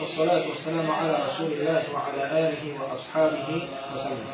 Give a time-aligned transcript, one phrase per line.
[0.00, 4.28] والصلاة والسلام على رسول الله وعلى آله وأصحابه وسلم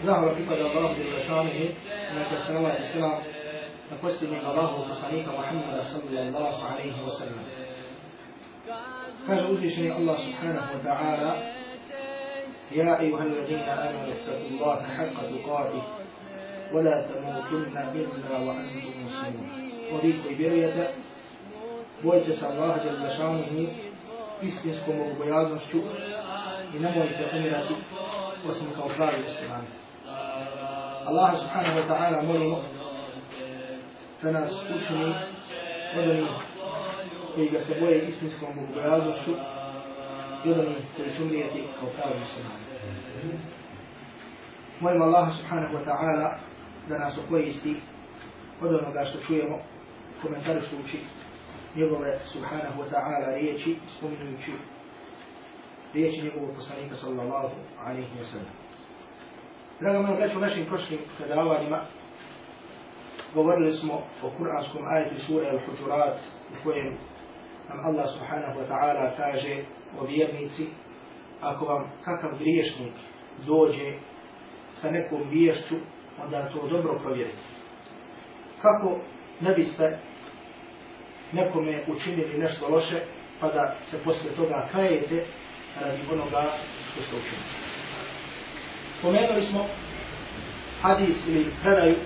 [0.00, 1.76] Zahvala pripada Allahu Đelešanuhu,
[2.16, 3.20] neka salavat i selam
[3.92, 7.44] na posljednjeg Allahu poslanika Muhammada sallallahu alaihi wa sallam.
[9.28, 11.32] Kaže uzvišeni Allah subhanahu wa ta'ala
[12.72, 15.82] يا أيها الذين آمنوا اتقوا الله حق تقاته
[16.72, 19.50] ولا تموتن إلا وأنتم مسلمون
[19.92, 20.88] وبيكم بيريته
[22.02, 23.66] Bojite se Allaha jel šanuhu
[24.42, 25.78] istinskom obojaznošću
[26.74, 27.74] i nemojte umirati
[28.48, 29.66] osim kao pravi muslimani.
[31.06, 32.62] Allah subhanahu wa ta'ala molimo
[34.22, 35.14] da nas učini
[35.96, 36.28] od onih
[37.34, 39.30] koji ga se boje istinskom bogobojaznošću
[40.44, 42.64] i od onih koji će umrijeti kao pravi muslimani.
[44.80, 46.30] Molimo Allah subhanahu wa ta'ala
[46.88, 47.76] da nas okoristi
[48.60, 49.58] od onoga što čujemo
[50.22, 50.98] komentarišući
[51.76, 54.52] njegove subhanahu wa ta'ala riječi spominjujući
[55.94, 58.54] riječi njegovog poslanika sallallahu alaihi wa sallam.
[59.80, 61.80] Draga moja braća, u našim prošlim predavanjima
[63.34, 66.16] govorili smo o kuranskom ajetu sura Al-Hujurat
[66.52, 66.96] u kojem
[67.68, 69.56] nam Allah subhanahu wa ta'ala kaže
[70.00, 70.66] o vjernici
[71.40, 72.92] ako vam kakav griješnik
[73.46, 73.92] dođe
[74.74, 75.74] sa nekom viješću
[76.24, 77.38] onda to dobro provjerite.
[78.62, 78.98] Kako
[79.40, 79.98] ne biste
[81.32, 83.00] nekome učinili nešto loše,
[83.40, 85.24] pa da se posle toga kajete
[85.80, 86.52] radi onoga
[86.92, 87.48] što ste učinili.
[88.98, 89.66] Spomenuli smo
[90.82, 91.96] hadis ili predaju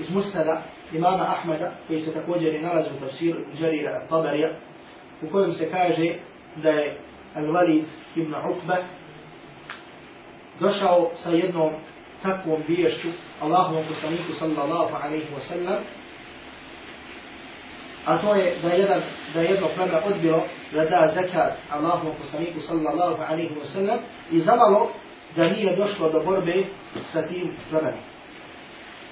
[0.00, 0.62] iz Musnada
[0.92, 4.48] imama Ahmeda, koji se također i nalazi u tafsiru Đarira Tabarija,
[5.22, 6.14] u kojem se kaže
[6.56, 6.96] da je
[7.36, 7.84] Al-Walid
[8.16, 8.76] ibn Uqba
[10.60, 11.70] došao sa jednom
[12.22, 13.08] takvom biješću
[13.40, 15.82] Allahovom poslaniku sallallahu alaihi wa sallam
[18.06, 19.02] a to je da jedan
[19.34, 23.98] da jedno pleme odbilo da da zekat Allahovom poslaniku sallallahu alaihi wa sallam
[24.30, 24.90] i zamalo
[25.36, 26.64] da nije došlo do borbe
[27.04, 28.00] sa tim plemenom.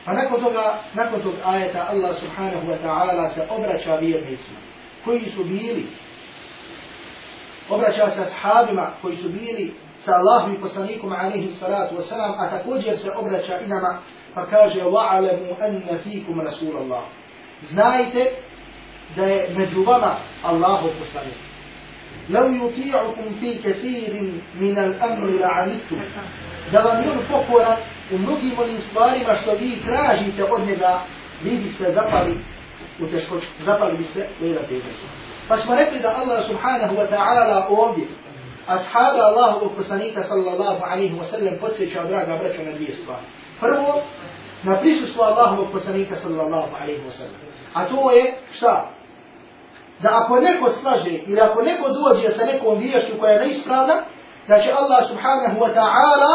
[0.04, 4.59] Pa nakon toga, nakon tog ajeta Allah subhanahu wa ta'ala se obraća vjernicima
[5.05, 5.87] koji su bili
[7.69, 9.75] obraća se ashabima koji su bili
[10.05, 13.99] sa Allahom i poslanikom alaihi salatu wa salam a također se obraća i nama
[14.34, 17.03] pa kaže wa'alamu anna fikum rasulallah
[17.62, 18.31] znajte
[19.16, 21.34] da je među vama Allahov poslanik.
[22.28, 25.98] Lau yuti'ukum fi kathirin min al-amri la'anittum.
[26.72, 27.76] Da vam je on pokora
[28.12, 31.00] u mnogim onim stvarima što vi tražite od njega,
[31.42, 32.38] vi biste zapali
[33.00, 34.92] u teškoću, zapali biste u jedan težak.
[35.48, 38.06] Pa smo rekli da Allah subhanahu wa ta'ala ovdje
[38.66, 43.26] ashaba Allahovog poslanika sallallahu alaihi wa sallam podsjeća draga braća na dvije stvari.
[43.60, 44.02] Prvo,
[44.62, 47.40] na prisustvo Allahovog poslanika sallallahu alaihi wa sallam.
[47.75, 48.90] A to je šta?
[50.03, 53.94] Da ako neko slaže ili ako neko dođe sa nekom viješću koja je neispravna,
[54.48, 56.32] da će Allah subhanahu wa ta'ala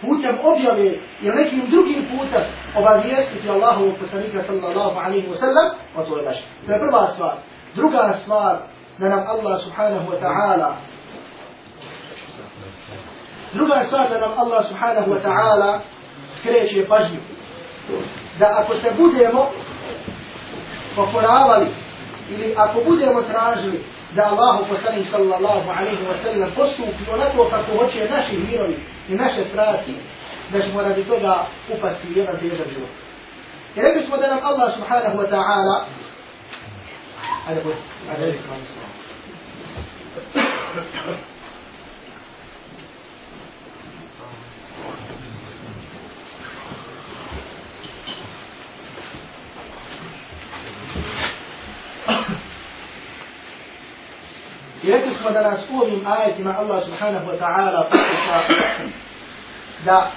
[0.00, 0.90] putem objave
[1.20, 2.42] ili nekim drugim putem
[2.76, 6.38] obavijestiti Allahu poslanika sallallahu alaihi wa sallam, o to je naš.
[6.66, 7.34] To je prva stvar.
[7.74, 8.58] Druga stvar,
[8.98, 10.74] da nam Allah subhanahu wa ta'ala
[13.54, 15.78] Druga stvar da nam Allah subhanahu wa ta'ala
[16.38, 17.20] skreće pažnju.
[18.38, 19.50] Da ako se budemo
[20.96, 21.66] pokoravali
[22.30, 28.08] ili ako budemo tražili da Allahu poslanik sallallahu alaihi wa sallam postupi onako kako hoće
[28.10, 28.76] naši mirovi
[29.08, 29.94] i naše strasti,
[30.52, 31.46] da ćemo radi toga
[31.76, 32.90] upasti u jedan težak život.
[33.76, 35.84] I rekli smo da nam Allah subhanahu wa ta'ala
[37.48, 37.76] Ajde, budi.
[38.10, 38.44] ajde, budi.
[54.84, 58.38] I rekli smo da nas u ovim ajetima Allah subhanahu wa ta'ala pokuša
[59.84, 60.12] da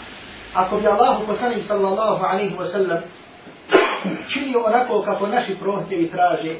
[0.53, 3.01] ako bi Allahu poslanik sallallahu alaihi wa sallam
[4.29, 6.55] činio onako kako naši prohtjevi traže,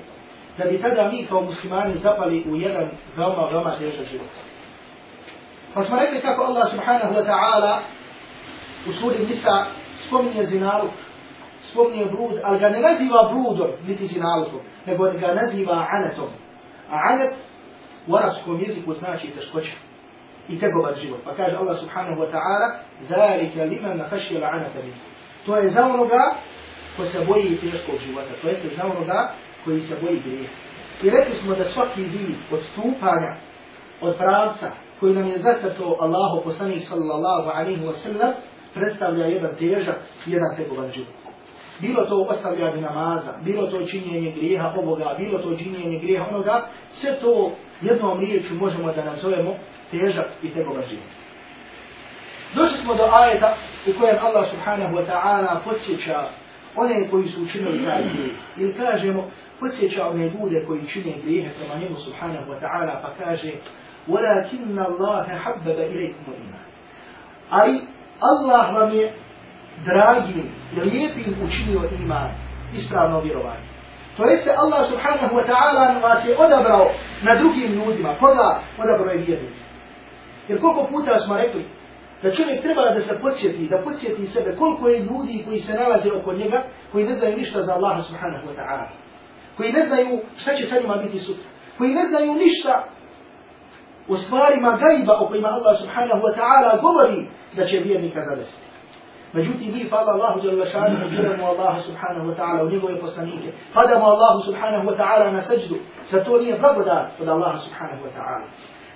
[0.58, 2.88] da bi tada mi kao muslimani zapali u jedan
[3.18, 4.28] veoma, veoma težak život.
[5.74, 7.78] Pa smo rekli kako Allah subhanahu wa ta'ala
[8.90, 9.66] u suri Nisa
[10.08, 10.92] spominje zinaluk,
[11.62, 16.30] spominje brud, ali ga ne naziva brudom, niti zinalukom, nego ga naziva anetom.
[16.90, 17.47] A anet
[18.08, 19.72] u arabskom jeziku znači teškoća
[20.50, 21.20] i tegobar život.
[21.24, 22.78] Pa kaže Allah subhanahu wa ta'ala
[23.10, 24.94] Zalika liman nakašje la'anata min.
[25.46, 26.36] To je za onoga
[26.98, 28.30] ko se boji teškog života.
[28.42, 29.32] To jeste za onoga
[29.66, 30.50] koji se boji grije.
[31.04, 33.34] I rekli smo da svaki vid odstupanja
[34.02, 38.34] od pravca koji nam je zacrto Allahu poslanik sallallahu alaihi wa sallam
[38.74, 39.96] predstavlja jedan težak
[40.28, 41.14] i jedan tegoban život.
[41.80, 47.20] bilo to ostavljanje namaza, bilo to činjenje grijeha ovoga, bilo to činjenje grijeha onoga, sve
[47.20, 47.52] to
[47.82, 49.56] jednom riječu možemo da nazovemo
[49.92, 51.10] težak i tegoba život.
[52.56, 53.56] Došli smo do ajeta
[53.88, 56.24] u kojem Allah subhanahu wa ta'ala podsjeća
[56.76, 58.36] one koji su učinili taj grijeh.
[58.58, 63.52] Ili kažemo, podsjeća one ljude koji čine grijehe prema njemu subhanahu wa ta'ala pa kaže
[64.08, 66.68] وَلَكِنَّ اللَّهَ حَبَّبَ إِلَيْكُمُ الْإِمَانِ
[67.50, 67.82] Ali
[68.20, 69.12] Allah vam je
[69.86, 72.32] dragim lijepim učinio iman,
[72.74, 73.68] ispravno vjerovanje.
[74.18, 76.92] To jeste Allah subhanahu wa ta'ala vas je odabrao
[77.24, 78.16] na drugim ljudima.
[78.20, 79.64] Koga Odabro je vjernika.
[80.48, 81.66] Jer koliko puta smo rekli
[82.24, 86.12] da čovjek treba da se podsjeti, da podsjeti sebe koliko je ljudi koji se nalaze
[86.12, 88.88] oko njega, koji ne znaju ništa za Allah subhanahu wa ta'ala.
[89.58, 91.44] Koji ne znaju šta će sa njima biti sutra.
[91.78, 92.84] Koji ne znaju ništa
[94.08, 97.26] o stvarima gajba o kojima Allah subhanahu wa ta'ala govori
[97.56, 98.67] da će vjernika zavesti.
[99.34, 104.06] Međutim, mi fala Allahu jalla šanu, vjerujemo Allaha subhanahu wa ta'ala u njegove poslanike, padamo
[104.06, 105.76] Allahu subhanahu wa ta'ala na seđdu,
[106.12, 108.48] za to nije blagodat od Allaha subhanahu wa ta'ala.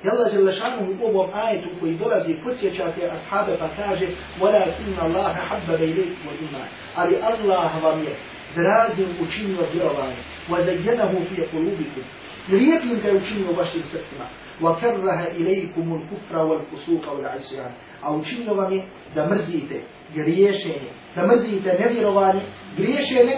[0.04, 4.08] I Allah jalla šanu u ovom ajetu koji dolazi podsjeća te ashabe pa kaže
[4.42, 8.16] وَلَكِنَّ اللَّهَ حَبَّ بَيْلِكُمُ الْإِمَانِ Ali Allah vam je
[8.56, 12.04] dragim učinio vjerovanje وَزَيَّنَهُ فِي قُلُوبِكُمْ
[12.50, 14.28] Lijepim ga je učinio vašim srcima
[14.62, 18.84] وَكَرَّهَ إِلَيْكُمُ الْكُفْرَ وَالْفُسُوقَ وَالْعِسْيَانِ A učinio vam je
[19.16, 19.82] da mrzite
[20.16, 22.42] griješenje, da mrzite nevjerovanje,
[22.78, 23.38] griješenje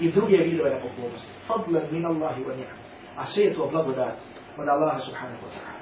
[0.00, 1.32] i druge vidove nepokornosti.
[1.46, 2.78] Fadlan min Allahi wa ni'am.
[3.16, 4.16] A sve je to blagodat
[4.58, 5.80] od Allaha subhanahu wa ta'ala.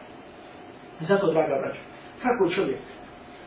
[1.00, 1.80] Zato, draga braća,
[2.22, 2.78] kako čovjek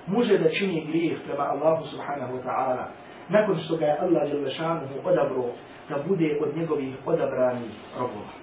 [0.07, 2.85] može da čini grijeh prema Allahu subhanahu wa ta'ala
[3.29, 5.45] nakon što ga je Allah Đelešanuhu odabro
[5.89, 8.33] da bude od njegovih odabranih robova.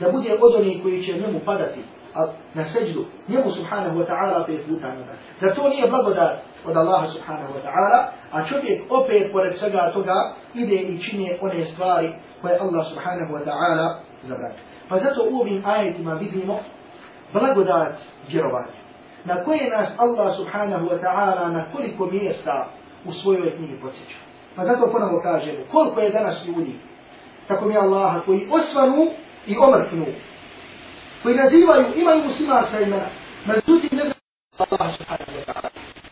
[0.00, 1.80] Da bude od onih koji će njemu padati
[2.54, 5.04] na seđdu, njemu subhanahu wa ta'ala pet puta na
[5.40, 10.32] Zar to nije blagodat od Allaha subhanahu wa ta'ala, a čovjek opet pored svega toga
[10.54, 12.12] ide i čini one stvari
[12.42, 14.58] koje Allah subhanahu wa ta'ala zabranio.
[14.88, 16.60] Pa zato u ovim ajetima vidimo
[17.32, 17.94] blagodat
[18.28, 18.80] vjerovanja.
[19.24, 22.66] Na koje nas Allah subhanahu wa ta'ala na koliko mjesta
[23.04, 24.18] u svojoj knjigi podsjeća.
[24.56, 26.74] Pa zato ponovo kažemo, koliko je danas ljudi,
[27.48, 29.06] tako mi Allaha, koji osvanu
[29.46, 30.06] i omrknu,
[31.22, 33.08] koji nazivaju, imaju muslimanska imena,
[33.46, 34.14] međutim ne znaju
[34.58, 35.69] Allah subhanahu wa ta'ala.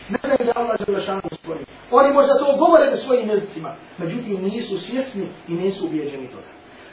[0.08, 1.66] Ne znaju da Allah žele šanu stvorio.
[1.90, 6.50] Oni možda to govore na svojim jezicima, međutim nisu svjesni i nisu ubijeđeni toga.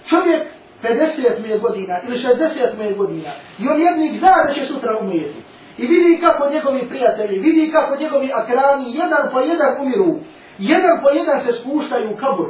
[0.10, 0.42] Čovjek
[0.84, 4.66] 50 mu je godina ili 60 mu je godina i on jednik zna da će
[4.66, 5.42] sutra umijeti.
[5.78, 10.16] I vidi kako njegovi prijatelji, vidi kako njegovi akrani jedan po jedan umiru,
[10.58, 12.50] jedan po jedan se spuštaju u kabur.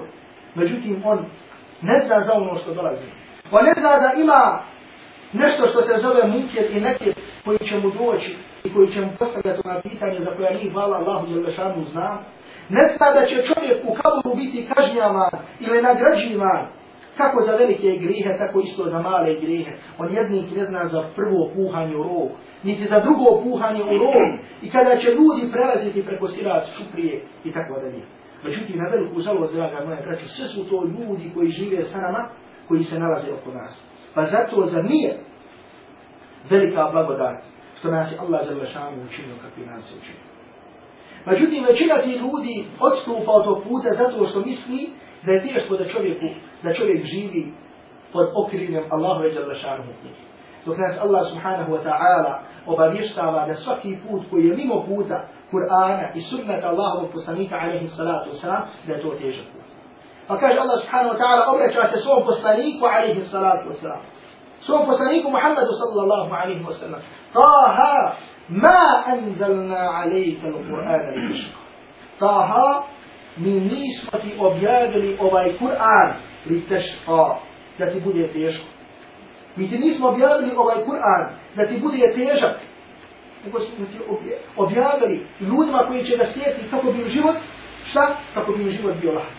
[0.56, 1.26] Međutim, on
[1.82, 3.06] ne zna za ono što dolazi.
[3.52, 4.60] On ne zna da ima
[5.34, 9.12] nešto što se zove mukjet i nekjet koji će mu doći i koji će mu
[9.20, 12.20] postavljati ona pitanja za koja njih hvala Allahu Đelešanu zna.
[12.70, 16.68] Ne zna da će čovjek u kaburu biti kažnjavan ili nagrađivan
[17.18, 19.72] kako za velike grihe, tako isto za male grihe.
[19.98, 22.30] On jednik ne zna za prvo puhanje u rog,
[22.64, 24.40] niti za drugo puhanje u rog.
[24.62, 28.02] I kada će ljudi prelaziti preko sirat šuprije i tako dalje.
[28.44, 32.30] Međutim, na veliku žalost, draga moja braća, sve su to ljudi koji žive sa nama,
[32.68, 33.82] koji se nalaze oko nas.
[34.14, 35.18] Pa zato za nije
[36.50, 37.55] velika blagodat
[37.86, 40.26] što nas je Allah za šanu učinio kakvi nas je učinio.
[41.26, 44.90] Međutim, većina ti ljudi odstupa od tog puta zato što misli
[45.26, 46.26] da je teško da čovjeku,
[46.64, 47.54] da čovjek živi
[48.14, 49.92] pod okriljem Allahu i Jalla šanuhu.
[50.66, 52.34] Dok nas Allah subhanahu wa ta'ala
[52.66, 58.30] obavještava da svaki put koji je mimo puta Kur'ana i sunnata Allahovog poslanika alaihi salatu
[58.30, 59.66] wasalam, da je to težak put.
[60.28, 64.02] Pa kaže Allah subhanahu wa ta'ala obraća se svom poslaniku alaihi salatu wasalam.
[64.62, 67.02] Svom poslaniku Muhammadu sallallahu alaihi wasalam.
[68.50, 71.58] Ma anzalna alejka l-Qur'ana li teška.
[72.20, 72.84] Taha,
[73.38, 76.16] mi nismo ti objavili ovaj Kur'an
[76.46, 77.36] li teška,
[77.80, 78.66] da ti bude teško.
[79.56, 81.82] Mi ti nismo objavili ovaj Kur'an da ti.
[83.46, 83.86] Nego smo
[84.58, 87.36] objavili ljudima koji će da slijeti kako bi život,
[87.86, 88.16] šta?
[88.34, 89.34] Kako bi život bio lahko.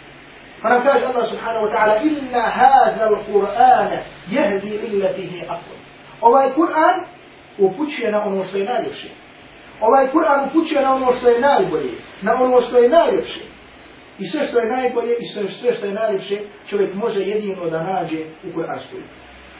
[0.62, 3.98] Pa nam kaže Allah subhanahu wa ta'ala Inna hadha al-Qur'ana
[4.30, 5.74] jehdi illatihi aql.
[6.20, 7.15] Ovaj Kur'an
[7.58, 9.08] upućuje na ono što je najljepše.
[9.80, 13.40] Ovaj Kur'an upućuje na ono što je najbolje, na ono što je najljepše.
[14.18, 17.82] I sve što je najbolje i sve, sve što je najljepše čovjek može jedino da
[17.82, 19.02] nađe u Kur'anskoj.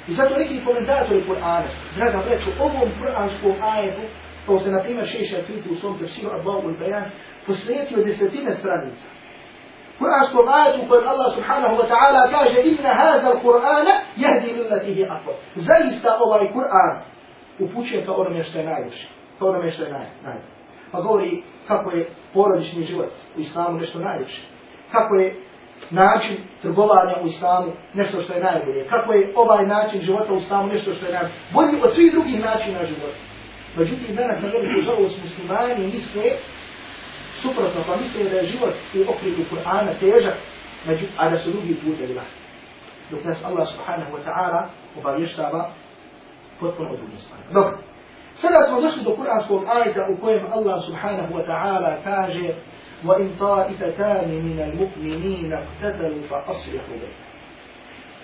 [0.09, 4.03] I zato neki komentatori Kur'ana, draga breću, ovom Kur'anskom ajetu,
[4.47, 7.11] kao se na primjer Šeša Kriti u svom tefsiru Adbavu al-Bajan,
[7.47, 9.07] posvetio desetine stranica.
[9.99, 15.35] Kur'anskom ajetu kojem Allah subhanahu wa ta'ala kaže inna hada al-Qur'ana jahdi lillatihi akbar.
[15.55, 17.16] Zaista ovaj Kur'an
[17.59, 19.07] upućuje ka onome što je najljepše,
[19.39, 20.51] ka onome što je naj, najljepše.
[20.93, 24.43] Pa govori kako je porodični život u islamu nešto najljepše.
[24.93, 25.35] Kako je
[25.91, 28.85] način trgovanja u islamu nešto što je najbolje.
[28.85, 31.35] Kako je ovaj način života u islamu nešto što je najbolje.
[31.53, 33.19] Bolji od svih drugih načina života.
[33.77, 36.23] Međutim, danas na veliku žalost muslimani misle
[37.43, 40.35] suprotno, pa misle da je život u okrilju Kur'ana težak,
[41.17, 42.41] a da su drugi putevi lahki.
[43.11, 45.71] Dok nas Allah subhanahu wa ta'ala obavještava
[46.61, 47.43] potpuno od drugih stvari.
[47.53, 47.79] Dobro.
[48.35, 52.55] Sada smo došli do kuranskog ajta u kojem Allah subhanahu wa ta'ala kaže
[53.05, 57.27] وَإِنْ طَائِفَتَانِ مِنَ الْمُؤْمِنِينَ اقْتَتَلُوا فَأَصْلِحُوا بَيْنَهُمْ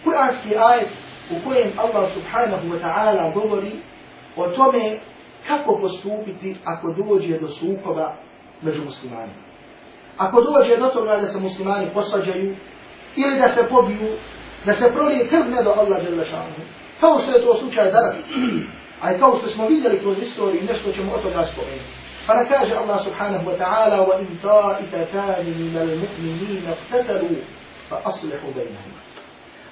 [0.05, 0.89] Kuranski ajet
[1.31, 3.81] u kojem Allah subhanahu wa ta'ala govori
[4.37, 4.99] o tome
[5.47, 8.15] kako postupiti ako dođe do sukoba
[8.63, 9.43] među muslimanima.
[10.19, 12.57] Ako dođe do toga da se muslimani posvađaju
[13.17, 14.17] ili da se pobiju,
[14.67, 16.55] da se prolije krv ne do Allah žele šanu.
[17.03, 18.17] Kao što je to slučaj danas.
[19.03, 22.03] A kao što smo vidjeli kroz istoriju, nešto ćemo od toga spomenuti.
[22.27, 27.39] Pa na kaže Allah subhanahu wa ta'ala وَإِنْ طَائِفَتَانِ مِنَ الْمُؤْمِنِينَ اقْتَتَلُوا
[27.91, 29.01] فَأَصْلِحُوا بَيْنَهُمَا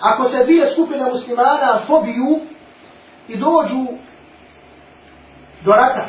[0.00, 2.40] Ako se dvije skupine muslimana pobiju
[3.28, 3.84] i dođu
[5.64, 6.06] do rata,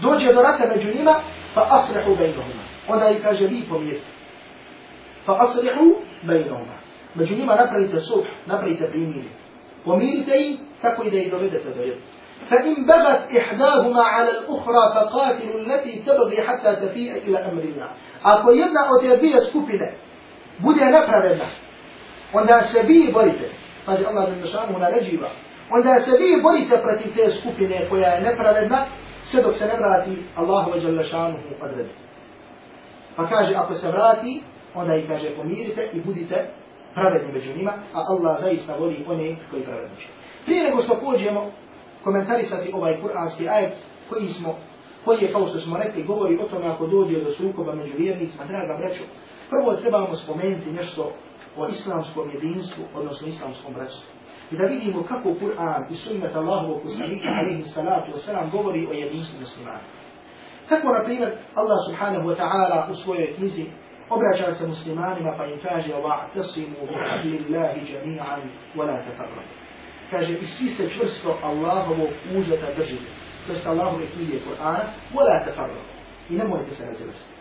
[0.00, 1.14] dođe do rata među njima,
[1.54, 4.06] فَأَصْلِحُوا بَيْنَهُمَا Onda i kaže vi pomirite.
[5.26, 6.76] فَأَصْلِحُوا بَيْنَهُمَا
[7.14, 9.43] Među njima napravite suh, napravite primiri.
[9.86, 11.98] ومِلْتَي تكو إذا يدردت تغير
[12.50, 17.90] فإن بغت إحداهما على الأخرى فقاتل التي تبغي حتى تفيء إلى أمر الله.
[18.24, 19.90] أكو يدنا أو تبغي سكوبنا
[20.60, 21.46] بدي نقرأ لنا
[22.34, 23.40] وندا سبي بريت
[23.86, 25.28] فاز الله من نسان هنا رجيبا
[25.72, 28.86] وندا سبي بريت فرتي تي سكوبنا كويا نقرأ لنا
[29.32, 31.86] سدق سنبراتي الله وجل شأنه قدر
[33.16, 34.42] فكاجي أكو سبراتي.
[34.76, 36.50] وندا يكاجي قميرت يبودت
[36.94, 40.06] pravedni među njima, a Allah zaista voli one koji pravedni će.
[40.44, 41.50] Prije nego što pođemo
[42.04, 43.72] komentarisati ovaj kuranski ajet
[44.08, 44.54] koji smo
[45.04, 48.44] koji je, kao što smo rekli, govori o tome ako dođe do sukoba među vjernicima,
[48.44, 49.02] draga braćo,
[49.50, 51.12] prvo trebamo spomenuti nešto
[51.56, 54.08] o islamskom jedinstvu, odnosno islamskom bratstvu.
[54.50, 59.40] I da vidimo kako Kur'an i sunnet Allahovog kusanika, alaihi salatu wasalam, govori o jedinstvu
[59.40, 59.80] muslimana.
[60.68, 63.64] Tako, na primjer, Allah subhanahu wa ta'ala u svojoj knjizi
[64.66, 68.38] muslimanima pa im kaže وَاعْتَصِمُوا بِحَبْلِ اللَّهِ جَمِيعًا
[68.76, 69.64] وَلَا تَفَرَّقُوا
[70.10, 73.10] kaže i svi se čvrsto Allahovog uzeta držite.
[73.46, 75.80] To je Allahove knjige Kur'ana, te farlo.
[76.30, 77.34] I ne morate se razilaziti.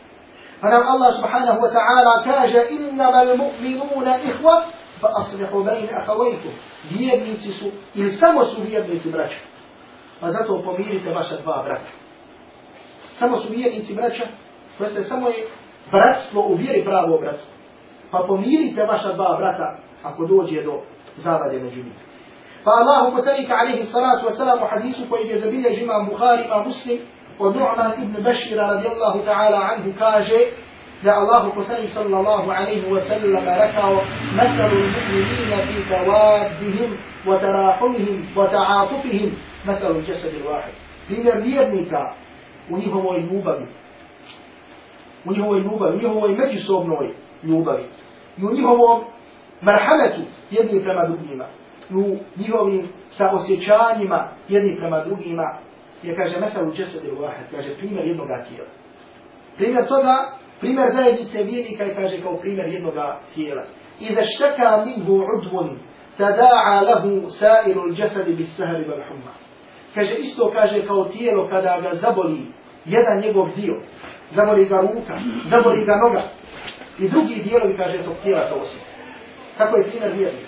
[0.62, 4.64] Pa nam Allah subhanahu wa ta'ala kaže innama al-mu'minuna ihwa
[5.02, 6.50] fa aslihu bejne ahavajku.
[6.90, 9.40] Vjernici su, ili samo su vjernici braća.
[10.20, 11.92] Pa zato pomirite vaša dva brata.
[13.14, 14.24] Samo su vjernici braća,
[14.78, 15.48] to jeste samo je
[15.91, 17.53] bratstvo u vjeri pravo bratstvo.
[18.11, 20.81] Pa pomirite vaša dva brata ako dođe do
[21.17, 22.09] zavade među njima.
[22.65, 26.99] فالله كسرك عليه الصلاة والسلام حديث كوي جزبيل جمع بخاري ما مسلم
[27.41, 30.43] ونعمة ابن بشير رضي الله تعالى عنه كاجي
[31.05, 33.77] يا الله كسري صلى الله عليه وسلم لك
[34.41, 36.91] مثل المؤمنين في توادهم
[37.27, 39.31] وتراحمهم وتعاطفهم
[39.67, 40.73] مثل الجسد الواحد
[41.09, 42.15] primjer vjernika
[42.71, 43.67] u njihovoj ljubavi,
[45.26, 47.10] u njihovoj ljubavi, u njihovoj međusobnoj
[47.44, 47.84] ljubavi
[48.38, 49.04] i u njihovom
[49.62, 51.46] marhametu jedni prema drugima.
[51.90, 55.58] u njihovim saosjećanjima jedni prema drugima,
[56.04, 58.70] je kaže metalu džesed il vahad, kaže primjer jednog tijela.
[59.56, 60.16] Primjer toga,
[60.60, 62.94] primjer zajednice vjernika je kaže kao primjer jednog
[63.34, 63.64] tijela.
[64.00, 65.70] I da šteka minhu udvun,
[66.18, 69.34] tada'a lahu sa'iru džesedi bis sahari bal humma.
[69.96, 72.46] Kaže isto kaže kao tijelo kada ga zaboli
[72.86, 73.76] jedan njegov dio,
[74.36, 76.22] zaboli ga ruka, zaboli ga noga,
[77.00, 78.86] i drugi dijelovi kaže tog tijela to osjeti.
[79.58, 80.48] Kako je primjer vjernika?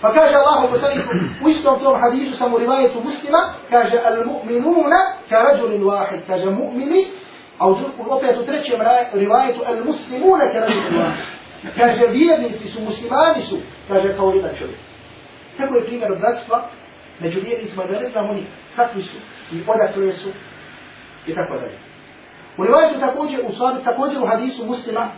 [0.00, 1.08] Pa kaže Allah poslaniku
[1.44, 3.38] u istom tom hadisu sam u rivajetu muslima,
[3.70, 7.04] kaže al mu'minuna ka rajulin wahid, kaže mu'mini,
[7.58, 7.68] a
[8.08, 8.80] opet u trećem
[9.12, 11.36] rivajetu al muslimuna ka rajulin wahid.
[11.76, 13.56] Kaže vjernici su, muslimani su,
[13.88, 14.78] kaže kao jedan čovjek.
[15.58, 16.68] Tako je primjer bratstva
[17.20, 18.46] među vjernicima da ne znamo ni
[18.76, 19.18] kakvi su
[19.52, 20.28] i odakle su
[21.26, 21.78] i tako dalje.
[22.58, 25.08] U rivajetu također, u stvari također u hadisu muslima,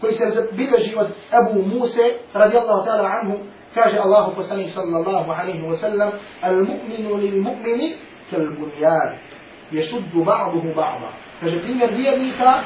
[0.00, 1.06] koji se bilježi od
[1.38, 3.38] Ebu Muse, radijallahu ta'ala anhu,
[3.74, 7.88] kaže Allah poslanik sallallahu alaihi wa sallam al-mu'minu lil-mu'mini
[8.30, 9.10] kal-bunyan
[9.70, 12.62] yashuddu ba'duhu ba'da kaže primjer vjernika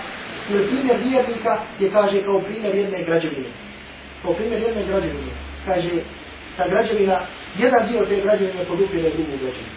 [0.51, 3.49] ili primjer vjernika je kaže kao primjer jedne građevine
[4.23, 5.33] kao primjer jedne građevine
[5.67, 5.91] kaže
[6.57, 7.21] ta građevina
[7.59, 9.75] jedan dio te građevine podupire drugu građevinu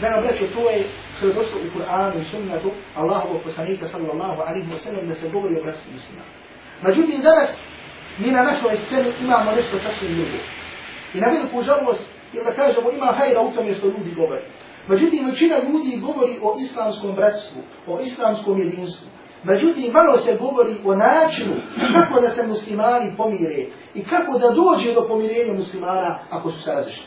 [0.00, 4.70] Vena braće, to je što je došlo u Kur'anu i sunnetu Allahovog poslanika sallallahu alaihi
[4.70, 6.22] wa sallam da se govori o bratstvu muslima.
[6.82, 7.50] Međutim, danas
[8.18, 10.38] mi na našoj sceni imamo nešto sasvim drugo.
[11.14, 14.42] I na veliku žalost, ili da kažemo, ima hajra u tome što ljudi govori.
[14.88, 19.08] Međutim, većina ljudi govori o islamskom bratstvu, o islamskom jedinstvu.
[19.44, 21.54] Međutim, malo se govori o načinu
[21.96, 26.72] kako da se muslimani pomire i kako da dođe do pomirenja muslimana ako su se
[26.72, 27.06] različni.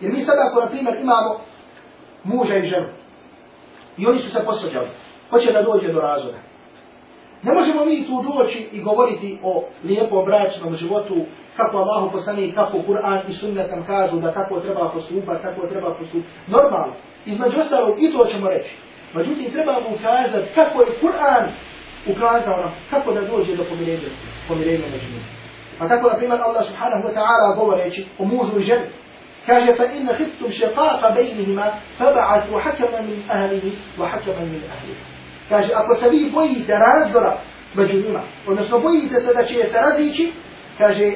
[0.00, 1.40] Jer mi sada, ako na primjer imamo
[2.24, 2.88] muža i ženu
[3.98, 4.90] i oni su se posvađali,
[5.30, 6.38] hoće da dođe do razvoda.
[7.42, 11.14] Ne možemo mi tu doći i govoriti o lijepom bračnom životu,
[11.56, 15.66] kako Allahu poslani i kako Kur'an i sunnet nam kažu da kako treba postupati, kako
[15.66, 16.30] treba postupati.
[16.46, 16.92] Normalno,
[17.26, 18.76] između ostalog i to ćemo reći.
[19.14, 21.44] Međutim, trebamo ukazati kako je Kur'an
[22.16, 24.08] ukazao nam kako da dođe do pomirenja,
[24.48, 25.26] pomirenja među njima.
[25.78, 28.86] Pa tako, na primjer, Allah subhanahu wa ta'ala govoreći o mužu i ženi,
[29.46, 35.00] kaže fa inna khiftum shiqaqa baynihima fab'athu hakaman min ahlihi wa hakaman min ahlihi.
[35.48, 37.38] Kaže ako se vi bojite razdora
[37.74, 40.32] među njima, odnosno bojite se da će se razići,
[40.78, 41.12] kaže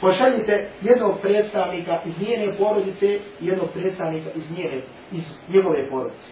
[0.00, 3.06] pošaljite jednog predstavnika iz njene porodice
[3.40, 4.82] i jednog predstavnika iz njene,
[5.12, 6.28] iz njegove porodice.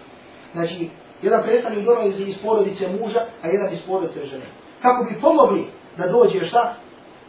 [0.52, 0.88] Znači,
[1.22, 4.44] jedan predstavnik dolazi iz porodice muža, a jedan iz porodice žene.
[4.82, 6.74] Kako bi pomogli da dođe šta?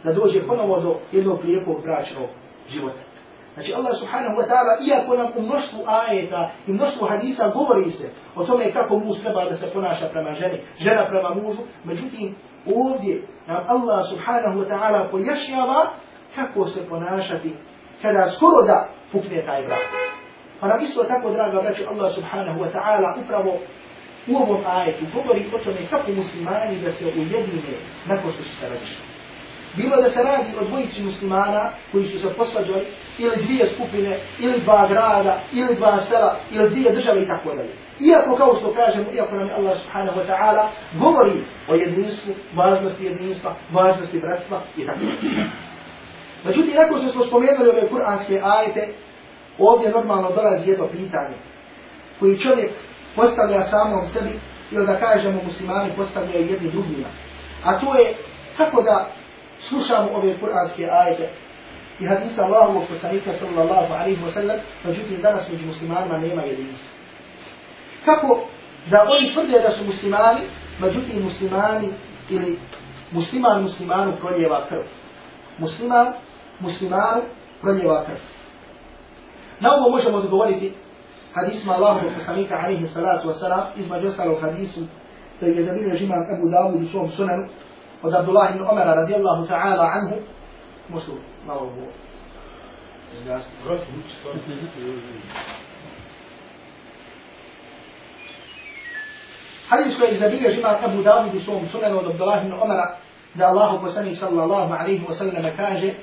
[0.04, 2.28] Da dođe ponovo do jednog lijepog bračnog
[2.68, 3.09] života.
[3.54, 8.10] Znači Allah subhanahu wa ta'ala, iako nam u mnoštvu ajeta i mnoštvu hadisa govori se
[8.36, 12.34] o tome kako muž treba da se ponaša prema ženi, žena prema mužu, međutim
[12.66, 15.86] ovdje nam Allah subhanahu wa ta'ala pojašnjava
[16.34, 17.54] kako se ponašati
[18.02, 19.86] kada skoro da pukne taj brak.
[20.60, 23.58] Pa nam isto tako, draga braću, Allah subhanahu wa ta'ala upravo
[24.28, 28.68] u ovom ajetu govori o tome kako muslimani da se ujedine nakon što su se
[28.68, 29.09] razišli.
[29.76, 32.86] Bilo da se radi o dvojici muslimana koji su se posvađali,
[33.18, 37.74] ili dvije skupine, ili dva grada, ili dva sela, ili dvije države i tako dalje.
[38.00, 40.66] Iako, kao što kažemo, iako nam je Allah subhanahu wa ta'ala
[41.00, 45.46] govori o jedinstvu, važnosti jedinstva, važnosti bratstva i tako dalje.
[46.44, 48.88] Međutim, nakon što smo spomenuli ove kuranske ajete,
[49.58, 51.36] ovdje normalno dolazi jedno pitanje
[52.18, 52.70] koji čovjek
[53.16, 57.08] postavlja samom sebi ili da kažemo muslimani postavljaju jedni drugima.
[57.64, 58.14] A to je
[58.56, 59.10] kako da
[59.68, 61.28] slušamo ove kuranske ajete
[62.00, 66.88] i hadisa Allahovog poslanika sallallahu alaihi wa sallam, međutim danas među muslimanima nema jedinstva.
[68.04, 68.40] Kako
[68.90, 70.40] da oni tvrde da su muslimani,
[70.80, 71.88] međutim muslimani
[72.30, 72.58] ili
[73.10, 74.82] musliman muslimanu proljeva krv.
[75.58, 76.12] Musliman
[76.60, 77.22] muslimanu
[77.60, 78.16] proljeva krv.
[79.60, 80.72] Na ovo možemo odgovoriti
[81.34, 84.80] hadisma Allahovog poslanika alaihi salatu wa salam, između ostalog hadisu
[85.40, 87.46] koji je zabilježi imam Abu Dawud u svom sunanu,
[88.02, 90.16] od Abdullah ibn Umara radijallahu ta'ala anhu,
[90.88, 91.12] musu
[91.46, 91.86] malo ovo
[99.68, 102.96] Hadis koji zabilježi imam Abu Dawud u svom sunanu od Abdullah ibn Umara,
[103.34, 105.94] da Allahu poslanik sallallahu alaihi wa sallam kaže,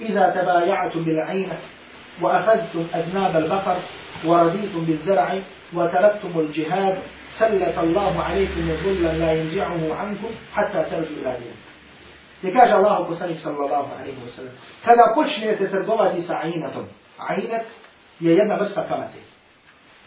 [0.00, 1.58] إذا تبايعتم بالعينة
[2.22, 3.78] وأخذتم أذناب البقر
[4.26, 5.38] ورديتم بالزرع
[5.74, 6.98] وتركتم الجهاد
[7.38, 11.56] سلت الله عليكم ظلا لا ينزعه عنكم حتى ترجوا إلى دين
[12.44, 14.52] لكاج الله بسنك صلى الله عليه وسلم
[14.84, 17.66] kada počnete trgovati sa ainatom, ainet
[18.20, 19.22] je jedna vrsta kamate.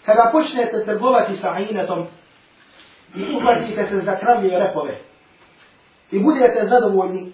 [0.05, 2.07] Kada počnete trgovati sa ainatom
[3.15, 4.97] i uhvatite se za kravlje repove
[6.11, 7.31] i budete zadovoljni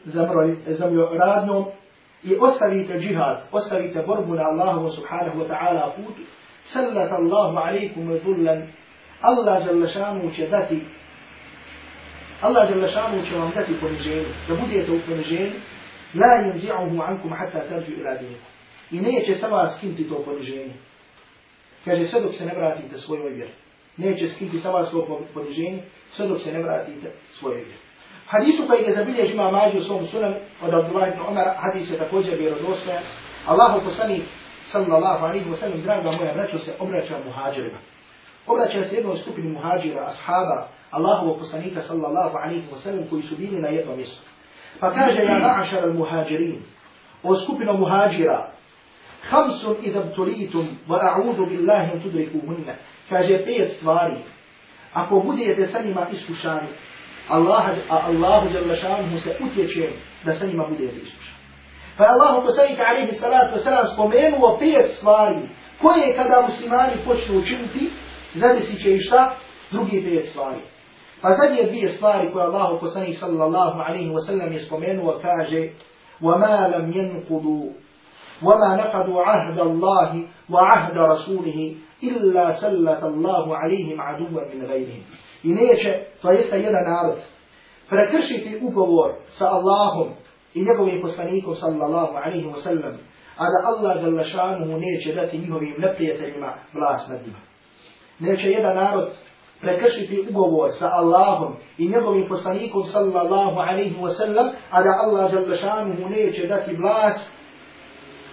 [0.67, 1.65] zemljoradnom
[2.23, 6.21] i ostavite džihad, ostavite borbu na Allahu subhanahu wa ta'ala putu,
[6.65, 8.67] sallat Allahu alaikum dhullan,
[9.21, 10.81] Allah žele šanu će dati,
[12.41, 15.51] Allah žele šanu će vam dati poniženje, da budete u poniženju,
[16.13, 18.51] la yanzi'uhu ankum hatta tarju ila dinikum.
[18.91, 20.73] I neće sa vas skinti to poniženje.
[21.86, 23.51] Kaže, sve dok se ne vratite svojoj vjeri.
[23.97, 27.79] Neće skinti sa vas to poniženje, sve dok se ne vratite svojoj vjeri.
[28.27, 32.36] Hadisu koji je zabilježi ima mađu svom sunan od Abdullah ibn Umar, hadis je također
[32.39, 33.03] vjerodostojan.
[33.45, 34.23] Allahu poslanik
[34.71, 37.77] sallallahu alaihi wa sallam, draga moja braćo, se obraća muhađirima.
[38.47, 43.62] Obraća se jednoj skupini muhađira, ashaba, Allahu poslanika sallallahu alaihi wa sallam, koji su bili
[43.62, 44.21] na jednom mjestu.
[44.80, 46.62] Pa kaže, ja ma'ašar al muhađirin,
[47.23, 48.51] o skupino muhađira,
[49.30, 52.75] Hamsun idab tulitum, wa a'udhu billahi tudriku munna.
[53.10, 54.17] Kaže, pet stvari.
[54.93, 56.67] Ako budete sa njima iskušani,
[57.30, 59.89] Allah, a Allahu Đalešanhu se utječe
[60.25, 61.36] da sa njima bude iskušan.
[61.97, 65.49] Pa je Allah poslanik alaihi salatu wasalam spomenuo pet stvari
[65.82, 67.91] koje kada muslimani počnu učiniti,
[68.36, 69.36] zadesit će i šta?
[69.72, 70.62] Drugi pet stvari.
[71.22, 75.70] Pa zadnje dvije stvari koje Allah poslanik sallallahu alaihi wasallam je spomenuo kaže
[76.22, 77.65] وَمَا لَمْ يَنْقُدُوا
[78.44, 81.60] وَمَا نَقَدُوا عَهْدَ اللَّهِ وَعَهْدَ رَسُولِهِ
[82.04, 85.04] إِلَّا سَلَّتَ اللَّهُ عَلَيْهِمْ عَدُوًا مِنْ غَيْرِهِمْ
[85.44, 87.17] I neće, to jeste jedan narod,
[87.89, 90.10] prekršiti ugovor sa Allahom
[90.54, 92.94] i njegovim poslanikom sallallahu alaihi wa sallam,
[93.38, 97.50] a da Allah jalla šanuhu neće dati njihovim neprijateljima vlast nad njima.
[98.19, 99.10] Neće jedan narod
[99.62, 106.10] prekršiti ugovor sa Allahom i njegovim poslanikom sallallahu alaihi wa sallam, a da Allah želešanuhu
[106.10, 107.32] neće dati vlast,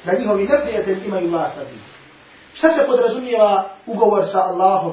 [0.05, 1.81] da njihovi neprijatelji imaju vlast na njim.
[2.55, 4.93] Šta se podrazumijeva ugovor sa Allahom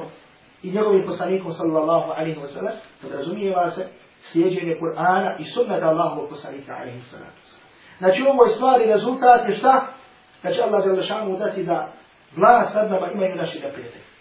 [0.62, 2.74] i njegovim poslanikom sallallahu alaihi wa sallam?
[3.02, 3.86] Podrazumijeva se
[4.22, 7.32] slijedženje Kur'ana i sunnata Allahovog poslanika alaihi wa sallam.
[7.98, 9.86] Znači ovo je stvari rezultat je šta?
[10.42, 11.92] Da će Allah želešanuhu dati da
[12.36, 14.15] vlast nad nama imaju naši neprijatelji.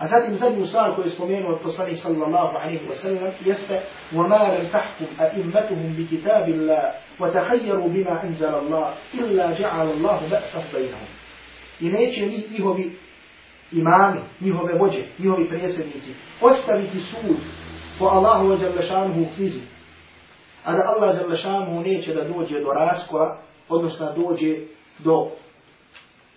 [0.00, 3.80] A zatim zadnju stvar koju je spomenuo poslanik sallallahu alaihi wa sallam jeste
[4.12, 11.08] وَمَا لَمْ تَحْكُمْ أَئِمَّتُهُمْ بِكِتَابِ اللَّهِ وَتَحَيَّرُوا بِمَا أَنزَلَ اللَّهِ إِلَّا جَعَلَ اللَّهُ بَأْسَهُ بَيْنَهُمْ
[11.80, 12.96] I neće ni njihovi
[13.72, 17.36] imami, njihove vođe, njihovi predsjednici ostaviti sud
[17.98, 19.60] po Allahu wa Đalešanuhu u knjizi.
[20.64, 24.56] A da Allah Đalešanuhu neće da dođe do raskola, odnosno dođe
[24.98, 25.30] do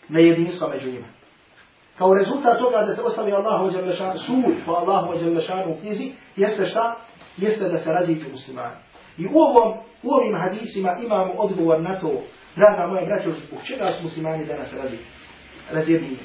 [0.10, 1.08] nejedinstva među njima.
[1.98, 6.68] Kao rezultat toga da se ostavi Allahu Đalešan, sud po Allahu Đalešanu u knjizi, jeste
[6.68, 6.96] šta?
[7.38, 8.76] Jeste da se raziđu muslimani.
[9.18, 12.12] I u, ovom, u ovim hadisima imamo odgovor na to,
[12.56, 14.74] draga moje braće, zbog čega su muslimani danas
[15.72, 16.18] razjedinjeni.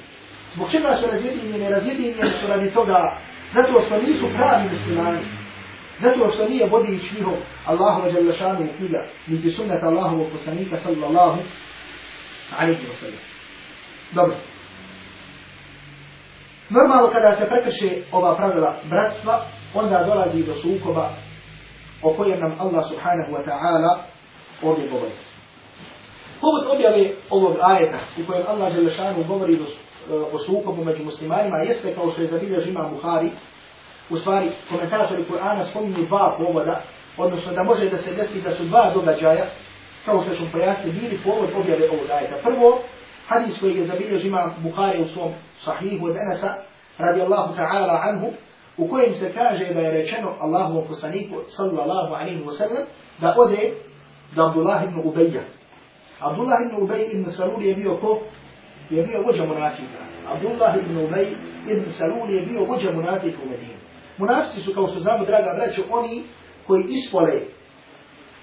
[0.54, 1.70] Zbog čega su razjedinjeni?
[1.70, 3.20] Razjedinjeni su radi toga,
[3.54, 5.20] zato što nisu pravi muslimani.
[6.00, 7.35] Zato što nije vodič njihov
[7.66, 11.38] Allahu u knjiga, niti sunnet Allahovog poslanika sallallahu
[12.59, 13.20] alaihi wa sallam.
[14.14, 14.37] Dobro.
[16.70, 21.11] Normalno kada se prekrše ova pravila bratstva, onda dolazi do sukoba
[22.02, 23.98] o kojem nam Allah subhanahu wa ta'ala
[24.62, 25.12] ovdje govori.
[26.40, 29.68] Povod objave ovog ajeta u kojem Allah Želešanu govori do, e,
[30.33, 33.31] o sukobu među muslimanima jeste kao što je zabiljež ima Buhari,
[34.11, 36.83] u stvari komentatori Kur'ana spominju dva povoda,
[37.16, 39.44] odnosno da može da se desi da su dva događaja,
[40.04, 42.37] kao što ćemo pojasniti, bili povod objave ovog ajeta.
[42.42, 42.78] Prvo,
[43.28, 46.54] hadis koji je zabiljež ima Bukhari u svom sahihu od Enesa,
[46.98, 48.32] radijallahu ta'ala anhu,
[48.76, 52.84] u kojem se kaže da je rečeno Allahovom poslaniku, sallallahu alaihi wa sallam,
[53.20, 53.72] da ode
[54.34, 55.42] do Abdullah ibn Ubeja.
[56.20, 58.20] Abdullah ibn Ubej ibn Salul je bio ko?
[58.90, 59.98] Je bio vođa munafika.
[60.26, 61.28] Abdullah ibn Ubej
[61.68, 63.78] ibn Salul je bio vođa munafika u Medinu.
[64.18, 66.24] Munafici su, kao što znamo, draga braćo, oni
[66.66, 67.40] koji ispole,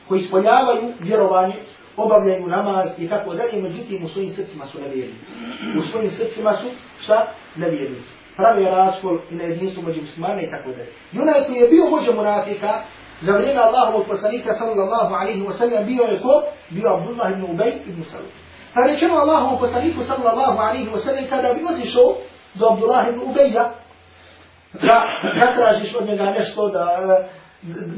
[0.08, 1.56] koji ispoljavaju vjerovanje,
[1.98, 5.32] obavljaju namaz i tako dalje, međutim u svojim srcima su nevjernici.
[5.80, 6.68] U svojim srcima su
[7.00, 7.28] šta?
[7.56, 8.12] Nevjernici.
[8.36, 10.92] Pravi raskol i na jedinstvu među muslimana i tako dalje.
[11.14, 12.82] I onaj koji je bio vođa munafika,
[13.22, 16.44] za vrijeme Allahovog poslanika sallallahu alaihi wa sallam bio je ko?
[16.70, 18.32] Bio Abdullah ibn Ubej ibn Salud.
[18.74, 22.16] Pa rečeno Allahovom poslaniku sallallahu alaihi wa sallam kada bi otišao
[22.54, 23.72] do Abdullah ibn Ubeja,
[24.74, 24.98] da
[25.40, 26.86] natražiš od njega nešto da,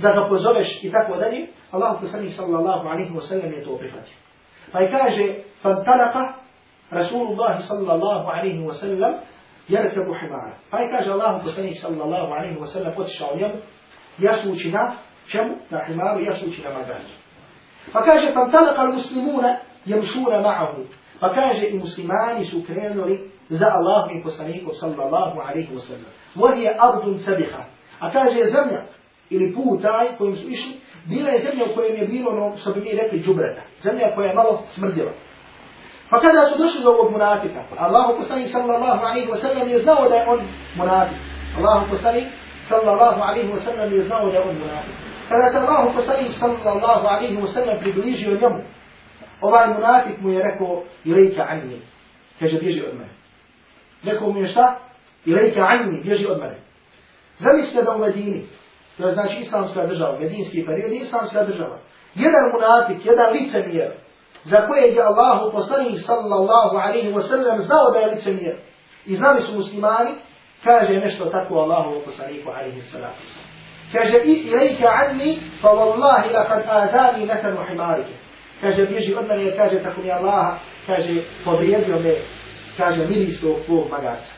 [0.02, 4.16] da ga pozoveš i tako dalje, Allah poslanik sallallahu alaihi wa sallam je to prihvatio.
[4.72, 6.34] Pa je kaže, fantalaka
[6.92, 9.14] Rasulullah sallallahu alaihi wa sallam
[9.68, 10.58] jerkebu himara.
[10.72, 13.56] Pa je kaže Allah poslanik sallallahu alaihi wa sallam otišao njemu,
[14.18, 14.96] jasući na
[15.32, 15.56] čemu?
[15.70, 17.14] Na himaru, jasući na magazu.
[17.94, 20.84] Pa kaže, fantalaka muslimuna jemšuna ma'ahu.
[21.20, 26.12] Pa kaže, i muslimani su krenuli za Allahom i poslanikom sallallahu alaihi wa sallam.
[26.36, 27.66] Vodi ardun sabiha.
[28.00, 28.82] A kaže, zemlja
[29.30, 30.74] ili put taj kojim su išli,
[31.10, 33.62] bila je zemlja u kojem je bilo ono što bi mi rekli džubreta.
[33.84, 35.12] Zemlja koja je malo smrdila.
[36.10, 40.10] Pa kada su došli do ovog munafika, Allahu poslani sallallahu alaihi wa sallam je znao
[40.10, 40.42] da je on
[40.76, 41.18] munafik.
[41.58, 42.24] Allahu poslani
[42.70, 44.96] sallallahu alaihi wa sallam je znao da je on munafik.
[45.30, 48.62] Kada se Allahu poslani sallallahu alaihi wa sallam približio njemu,
[49.42, 51.82] ovaj munafik mu je rekao, ilajka anni,
[52.40, 53.14] kaže, bježi od mene.
[54.04, 54.76] Rekao mu je šta?
[55.26, 56.56] Ilajka anni, bježi od mene.
[57.40, 58.46] Zamislite da u Medini,
[58.98, 61.78] To je znači islamska država, medinski period, islamska država.
[62.16, 63.92] Jedan munatik, jedan licemjer,
[64.44, 68.56] za kojeg je Allahu poslanih sallallahu alaihi wa sallam znao da je licemjer.
[69.06, 70.12] I znali su muslimani,
[70.64, 73.22] kaže nešto tako Allahu poslaniku alaihi sallatu
[73.92, 78.14] Kaže, i ilajka anni, fa wallahi lakad adani nekanu himarike.
[78.62, 82.16] Kaže, bježi od mene, kaže, tako mi Allaha, kaže, povrijedio me,
[82.78, 84.34] kaže, miris tog tvog magarca.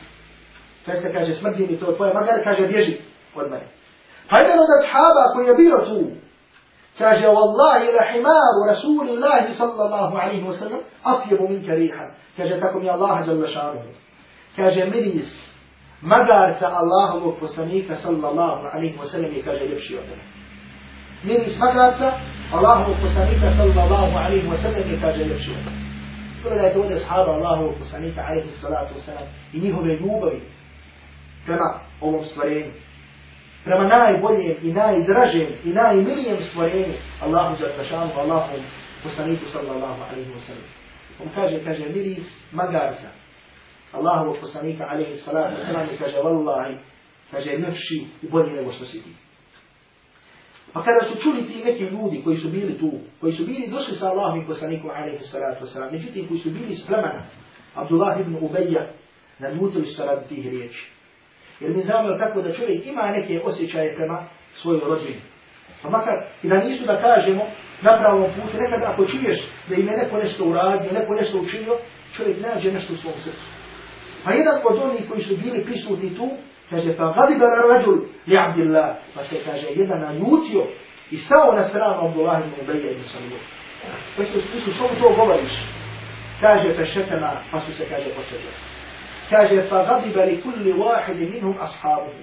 [0.86, 2.96] jeste, kaže, smrdi mi to tvoje magar, kaže, bježi
[3.34, 3.79] od mene.
[4.30, 6.16] فجاءه الصحابة كي يبيه
[6.98, 12.10] كاجا والله إلى حمار رسول الله صلى الله عليه وسلم أطيب منك ريحا.
[12.38, 13.82] كاجا تكون يا الله جل شأنه.
[14.56, 15.54] كاجا مريس
[16.02, 20.24] مدارس الله وقصنيك صلى الله عليه وسلم كاجا يبشي وتنه
[21.24, 22.02] مريس مدارس
[22.54, 25.80] الله وقصنيك صلى الله عليه وسلم كاجا يبشي وتنه
[26.44, 29.26] كل ذلك يقول أصحاب الله وقصنيك عليه الصلاة والسلام.
[29.54, 30.40] إنه بيوبه
[31.46, 32.72] كما أمم سفرين
[33.64, 38.62] prema najboljem i najdražem i najmilijem stvorenju Allahu za tašanu, Allahu
[39.02, 40.68] poslaniku sallallahu alaihi wa sallam.
[41.22, 43.08] On kaže, kaže, miris magarca.
[43.92, 46.76] Allahu poslanika alaihi salatu sallam kaže, Wallahi,
[47.30, 49.10] kaže, ljepši i bolji nego što si ti.
[50.72, 53.96] Pa kada su čuli ti neki ljudi koji su bili tu, koji su bili došli
[53.96, 57.26] sa Allahom i poslanikom, alaihi salatu wasalam, međutim koji su bili iz plemena,
[57.74, 58.86] Abdullah ibn Ubeja,
[59.38, 60.90] naljutili su radi tih riječi.
[61.60, 65.20] Jer mi znamo tako da čovjek ima neke osjećaje prema svojoj rodbini.
[65.82, 67.44] Pa makar i da nisu da kažemo
[67.82, 71.76] na pravom putu, nekada ako čuješ da im je neko nešto uradio, neko nešto učinio,
[72.16, 73.46] čovjek nađe nešto u svom srcu.
[74.24, 76.30] Pa jedan od onih koji su bili prisutni tu,
[76.70, 80.62] kaže, pa gadi da rađul li abdillah, pa se kaže, jedan naljutio
[81.10, 83.42] i stao na stranu Abdullah ibn Ubeja ibn Salih.
[84.16, 85.52] Pa su, su, što to govoriš?
[86.40, 88.69] Kaže, pa šetana, pa su se, kaže, posveđali.
[89.30, 92.22] Kaže, pa gadi li kulli wahidi minhum ashabuhu.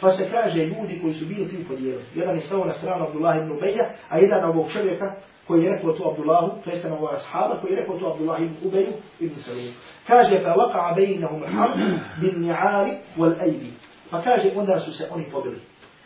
[0.00, 2.04] Pa se kaže ljudi koji su bili tim podijeli.
[2.14, 5.14] Jedan je stao na stranu Abdullah ibn Ubeja, a jedan ovog čovjeka
[5.46, 8.42] koji je rekao to Abdullahu, to jeste na ovog ashaba, koji je rekao to Abdullah
[8.42, 9.72] ibn Ubeju ibn Salim.
[10.06, 13.72] Kaže, pa waqa'a bejnahum al-harb bin ni'ari wal ajdi.
[14.10, 15.60] Pa kaže, onda su se oni pobili.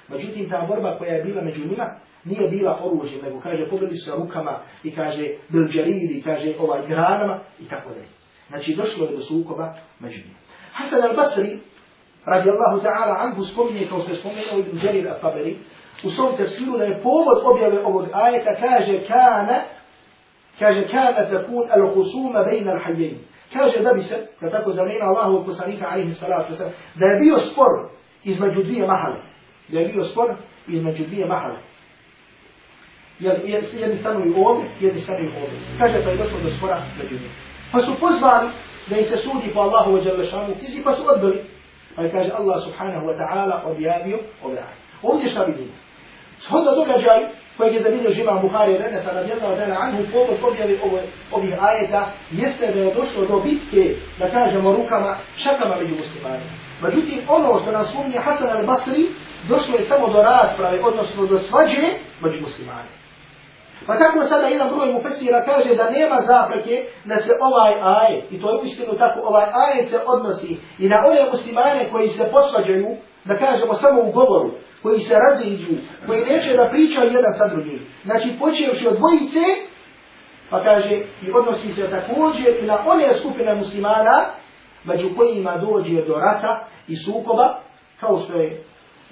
[0.08, 4.04] Međutim, ta borba koja je bila među njima, nije bila oružje, nego kaže, pobili su
[4.04, 8.06] se rukama i kaže, bil džaridi, kaže, ovaj granama i tako dalje.
[8.48, 10.41] Znači, došlo je do sukoba među njima.
[10.72, 11.58] Hasan al-Basri,
[12.24, 15.54] radi Allahu ta'ala anhu spominje, kao što je spomenuo Ibn Jarir al-Taberi,
[16.04, 19.58] u svom tefsiru da je povod objave ovog ajeta, kaže, kana,
[20.58, 23.18] kaže, kana takun al-husuma bejna al-hajjeni.
[23.52, 27.38] Kaže da bi se, kad tako zanima Allahu poslanika alaihi salatu wasalam, da je bio
[27.38, 27.90] spor
[28.24, 29.20] između dvije mahale.
[29.68, 30.30] Da je bio spor
[30.68, 31.58] između dvije mahale.
[33.72, 35.58] Jedni stanovi ovdje, jedni stanovi ovdje.
[35.78, 37.35] Kaže pa je došlo do spora među njima.
[37.72, 38.48] Pa su pozvali
[38.90, 41.45] da im se sudi po Allahu wa jalla šanu kizi, pa su odbili.
[41.97, 44.77] Pa kaže Allah subhanahu wa ta'ala objavio ove aje.
[45.03, 45.73] Ovdje šta vidimo?
[46.38, 47.21] Shodno događaj
[47.57, 50.77] kojeg je zabilio živa Buhari Renesa radijallahu ta'ala anhu povod objave
[51.33, 56.51] ovih ajeta jeste da je došlo do bitke, da kažemo rukama, šakama među muslimanima.
[56.83, 59.07] Međutim, ono što nam spominje Hasan al-Basri,
[59.49, 61.87] došlo je samo do rasprave, odnosno do svađe
[62.21, 63.01] među muslimanima.
[63.87, 68.25] Pa tako sada jedan broj mu fesira kaže da nema zapreke da se ovaj ajet,
[68.33, 72.31] i to je uistinu tako, ovaj ajet se odnosi i na one muslimane koji se
[72.33, 74.51] posvađaju, da kažemo samo u govoru,
[74.83, 75.73] koji se raziđu,
[76.07, 77.87] koji neće da pričaju jedan sa drugim.
[78.05, 79.45] Znači počeoši od dvojice,
[80.51, 84.25] pa kaže i odnosi se također i na one skupine muslimana,
[84.85, 87.55] među kojima dođe do rata i sukoba,
[88.01, 88.62] kao što je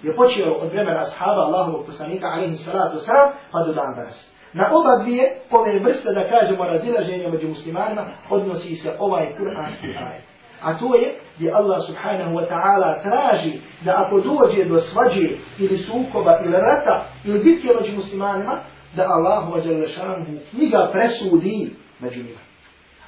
[0.03, 4.33] je počeo od vremena ashaba Allahovog poslanika alaihi salatu wasalam, pa do dan danas.
[4.53, 10.25] Na oba dvije ove vrste, da kažemo, razilaženja među muslimanima, odnosi se ovaj kuranski ajet.
[10.63, 13.53] A to je gdje Allah subhanahu wa ta'ala traži
[13.85, 18.59] da ako dođe do svađe ili sukoba ili rata ili bitke među muslimanima,
[18.97, 22.41] da Allah wa jalla knjiga presudi među njima.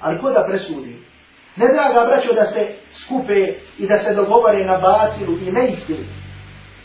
[0.00, 0.98] Ali ko da presudi?
[1.56, 2.74] Ne draga braćo da se
[3.04, 6.21] skupe i da se dogovore na batilu i neistinu.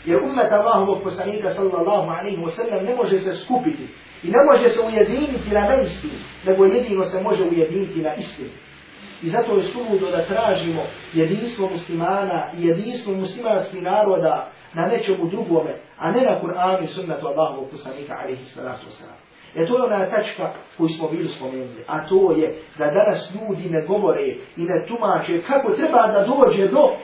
[0.08, 3.88] Jer umet Allahovog poslanika sallallahu alaihi wa sallam ne može se skupiti
[4.22, 8.50] i ne može se ujediniti na neistinu, nego jedino se može ujediniti na istinu.
[9.22, 15.74] I zato je suludo da tražimo jedinstvo muslimana i jedinstvo muslimanskih naroda na nečemu drugome,
[15.98, 19.18] a ne na Kur'anu i sunnatu Allahovog poslanika alaihi salatu wasalam.
[19.54, 21.84] E to je ona tačka koju smo bili spomenuli.
[21.86, 26.68] A to je da danas ljudi ne govore i ne tumače kako treba da dođe
[26.68, 26.96] do,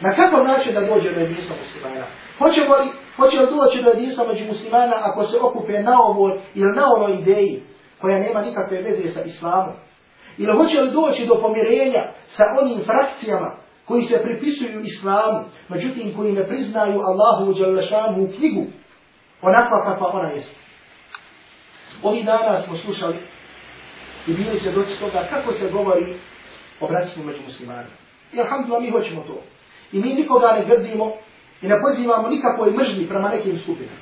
[0.00, 2.06] na kakav način da dođe do jedinstva muslimana.
[2.38, 6.72] Hoćemo li, hoće li doći do jedinstva među muslimana ako se okupe na ovoj ili
[6.72, 7.62] na onoj ideji
[8.00, 9.74] koja nema nikakve veze sa islamom?
[10.38, 16.32] Ili hoće li doći do pomirenja sa onim frakcijama koji se pripisuju islamu, međutim koji
[16.32, 18.66] ne priznaju Allahu u Đalešanu u knjigu,
[19.42, 20.60] onakva kakva ona jeste.
[22.02, 23.16] Ovi dana smo slušali
[24.26, 26.16] i bili se doći toga kako se govori
[26.80, 27.96] o bratstvu među muslimanima.
[28.32, 29.55] I alhamdulillah mi hoćemo to.
[29.92, 31.12] I mi nikoga ne grdimo
[31.62, 34.00] i ne pozivamo nikakvoj mržni prema nekim skupinama.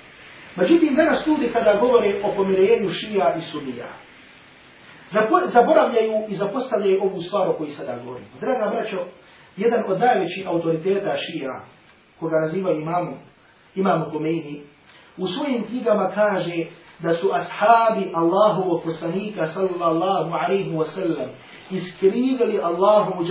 [0.56, 3.92] Međutim, danas ljudi kada govore o pomirenju šija i sunija,
[5.46, 8.28] zaboravljaju i zapostavljaju ovu stvar o kojoj sada govorimo.
[8.40, 8.98] Draga braćo,
[9.56, 11.64] jedan od najvećih autoriteta šija,
[12.20, 13.16] koga naziva imamu,
[13.74, 14.62] imamu Khomeini,
[15.16, 16.64] u svojim knjigama kaže
[16.98, 21.30] da su ashabi Allahovog poslanika sallallahu alaihi wa sallam
[21.70, 23.24] iskrivili Allahovu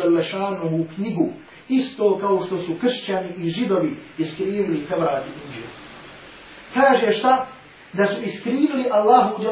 [0.82, 1.30] u knjigu
[1.70, 5.68] isto kao što su kršćani i židovi iskrivili Tevrat i Inđil.
[6.74, 7.48] Kaže šta?
[7.94, 9.44] Da su iskrivili Allahu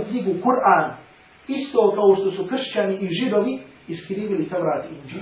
[0.00, 0.90] u knjigu Kur'an
[1.48, 5.20] isto kao što su kršćani i židovi iskrivili Tevrat i Inđil.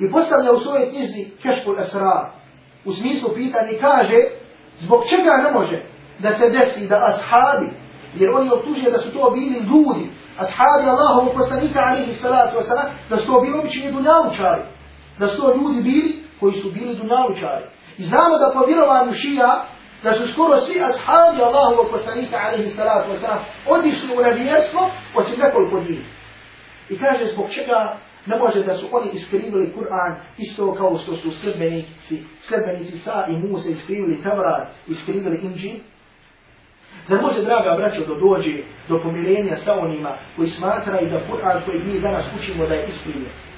[0.00, 2.32] I postavlja u svojoj knjizi Kešpul Esra
[2.84, 4.16] u smislu pitanja kaže
[4.80, 5.82] zbog čega ne može
[6.18, 7.70] da se desi da ashabi,
[8.14, 13.16] jer oni optužuje da su to bili ljudi, ashabi Allahovu poslanika alihi salatu wasalam, da
[13.16, 14.62] su to bili obični dunjavučari
[15.20, 17.64] da su to ljudi bili koji su bili dunjalučari.
[17.98, 19.66] I znamo da po vjerovanju šija,
[20.02, 23.40] da su skoro svi ashabi Allahovog poslanika, alaihi salatu wasalam,
[23.74, 26.04] odišli u nevjerstvo, osim nekoliko njih.
[26.88, 27.78] I kaže, zbog čega
[28.26, 33.36] ne može da su oni iskrivili Kur'an isto kao što su sledbenici, sledbenici Sa i
[33.36, 35.80] Musa iskrivili Tavrat, iskrivili Inđin?
[37.08, 38.54] Zar može, draga braćo, da dođe
[38.88, 43.49] do pomirenja sa onima koji smatraju da Kur'an koji mi danas učimo da je iskrivljen?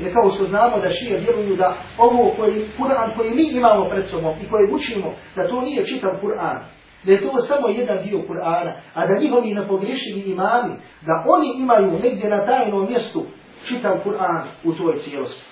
[0.00, 4.06] Jer kao što znamo da šije vjeruju da ovo koji, Kur'an koji mi imamo pred
[4.06, 6.58] sobom i koji učimo, da to nije čitav Kur'an,
[7.04, 10.74] da je to samo jedan dio Kur'ana, a da njihovi nepogrešivi imami,
[11.06, 13.22] da oni imaju negdje na tajnom mjestu
[13.68, 15.44] čitav Kur'an u toj cijelosti.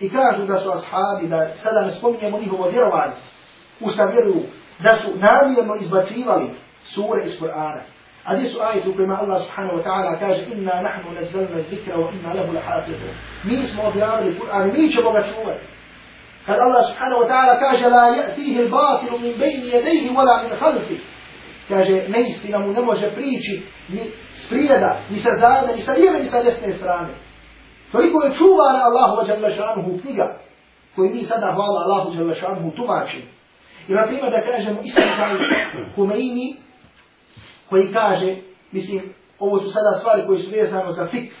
[0.00, 3.14] I kažu da su ashabi, da sada ne spominjemo njihovo vjerovanje,
[3.80, 4.42] u šta vjeruju,
[4.82, 6.46] da su namjerno izbacivali
[6.84, 7.80] sure iz Kur'ana.
[8.24, 11.96] A gdje su ajeti u kojima Allah subhanahu wa ta'ala kaže inna nahnu nazzalna dhikra
[11.96, 13.14] wa inna lahu lahafidun.
[13.44, 15.64] Mi smo objavili Kur'an, mi ćemo ga čuvati.
[16.46, 21.00] Kad Allah subhanahu wa ta'ala kaže la ya'tihi al-batilu min bayni yadayhi wala min khalfihi.
[21.68, 24.10] Kaže neistina mu ne može prići ni
[24.46, 27.14] sprijeda, ni sa zada, ni sa lijeve, ni sa desne strane.
[27.92, 30.36] Toliko je čuvana Allahu jalla šanuhu knjiga
[30.96, 33.24] koju mi sada hvala Allahu jalla šanuhu tumačimo.
[33.88, 35.32] I na primjer da kažemo islam taj
[35.96, 36.56] Humeini
[37.70, 38.36] koji kaže,
[38.72, 39.02] mislim,
[39.38, 41.32] ovo su sada stvari koje su vezano za fik,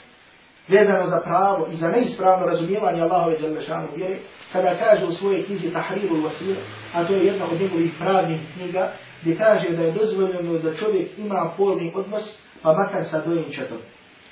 [0.68, 4.16] vezano za pravo i za neispravno razumijevanje Allahove Đalešanu vjere,
[4.52, 6.56] kada kaže u svojoj knjizi Tahriru Vasir,
[6.92, 11.18] a to je jedna od njegovih pravnih knjiga, gdje kaže da je dozvoljeno da čovjek
[11.18, 13.78] ima polni odnos, pa makar sa dojenčetom.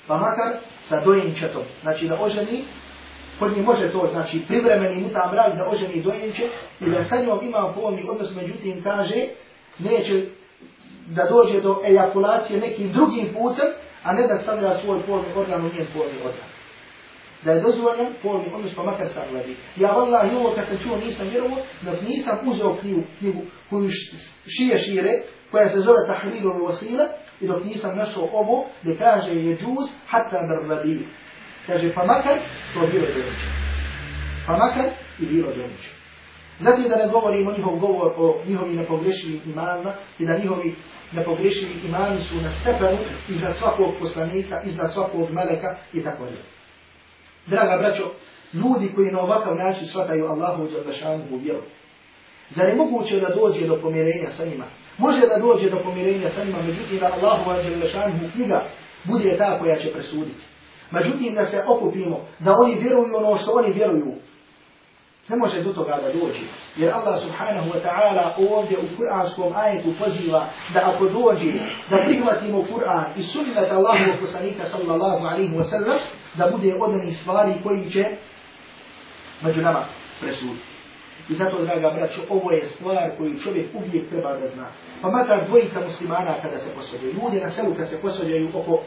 [0.07, 1.61] Pa makar sa dojenčetom.
[1.81, 2.63] Znači da oženi,
[3.39, 6.43] kod njih može to, znači privremeni muta mrak da oženi dojenče
[6.81, 9.27] i da sa njom ima polni odnos, međutim kaže,
[9.79, 10.25] neće
[11.07, 13.67] da dođe do ejakulacije nekim drugim putem,
[14.03, 16.49] a ne da stavlja svoj polni organ u njen polni organ.
[17.43, 19.55] Da je dozvoljen polni odnos, pa makar sam gledi.
[19.75, 23.89] Ja Allah i ovo kad sam čuo nisam vjerovo, dok nisam uzeo knjigu, knjigu koju
[24.47, 25.11] šije šire,
[25.51, 27.07] koja se zove Tahriru Vasila,
[27.41, 31.07] i dok nisam našao ovo, da kaže je džuz, hatta drvadi.
[31.67, 32.37] Kaže, pa makar
[32.73, 33.47] to bilo dojeće.
[34.47, 34.89] Pa makar
[35.19, 36.02] i bilo dojeće.
[36.59, 40.75] Zatim da ne govorimo njihov govor o njihovim nepogrešivim imanima i da njihovi
[41.11, 42.97] nepogrešivi imani su na stepenu
[43.29, 46.43] iznad svakog poslanika, iznad svakog meleka i tako dalje.
[47.47, 48.03] Draga braćo,
[48.53, 51.61] ljudi koji na ovakav način shvataju Allahu Đalešanu u vjeru,
[52.49, 54.65] zar je moguće da dođe do pomirenja sa njima?
[54.97, 58.63] Može da dođe do pomirenja sa njima, međutim da Allahu Đalešanu knjiga
[59.03, 60.43] bude ta koja će presuditi.
[60.91, 64.13] Međutim da se okupimo, da oni vjeruju ono što oni vjeruju,
[65.27, 66.39] Ne može do toga da dođe.
[66.75, 71.51] Jer Allah subhanahu wa ta'ala ovdje u kuranskom ajetu poziva da ako dođe
[71.89, 75.97] da prihvatimo Kur'an i sunnet Allahu poslanika sallallahu alaihi wa sallam
[76.33, 78.05] da bude od onih stvari koji će
[79.41, 79.85] među nama
[80.21, 80.65] presuditi.
[81.29, 84.67] I zato, draga braćo, ovo je stvar koju čovjek uvijek treba da zna.
[85.01, 88.79] Pa makar dvojica muslimana kada se posvađaju, ljudi na selu kada se posvađaju oko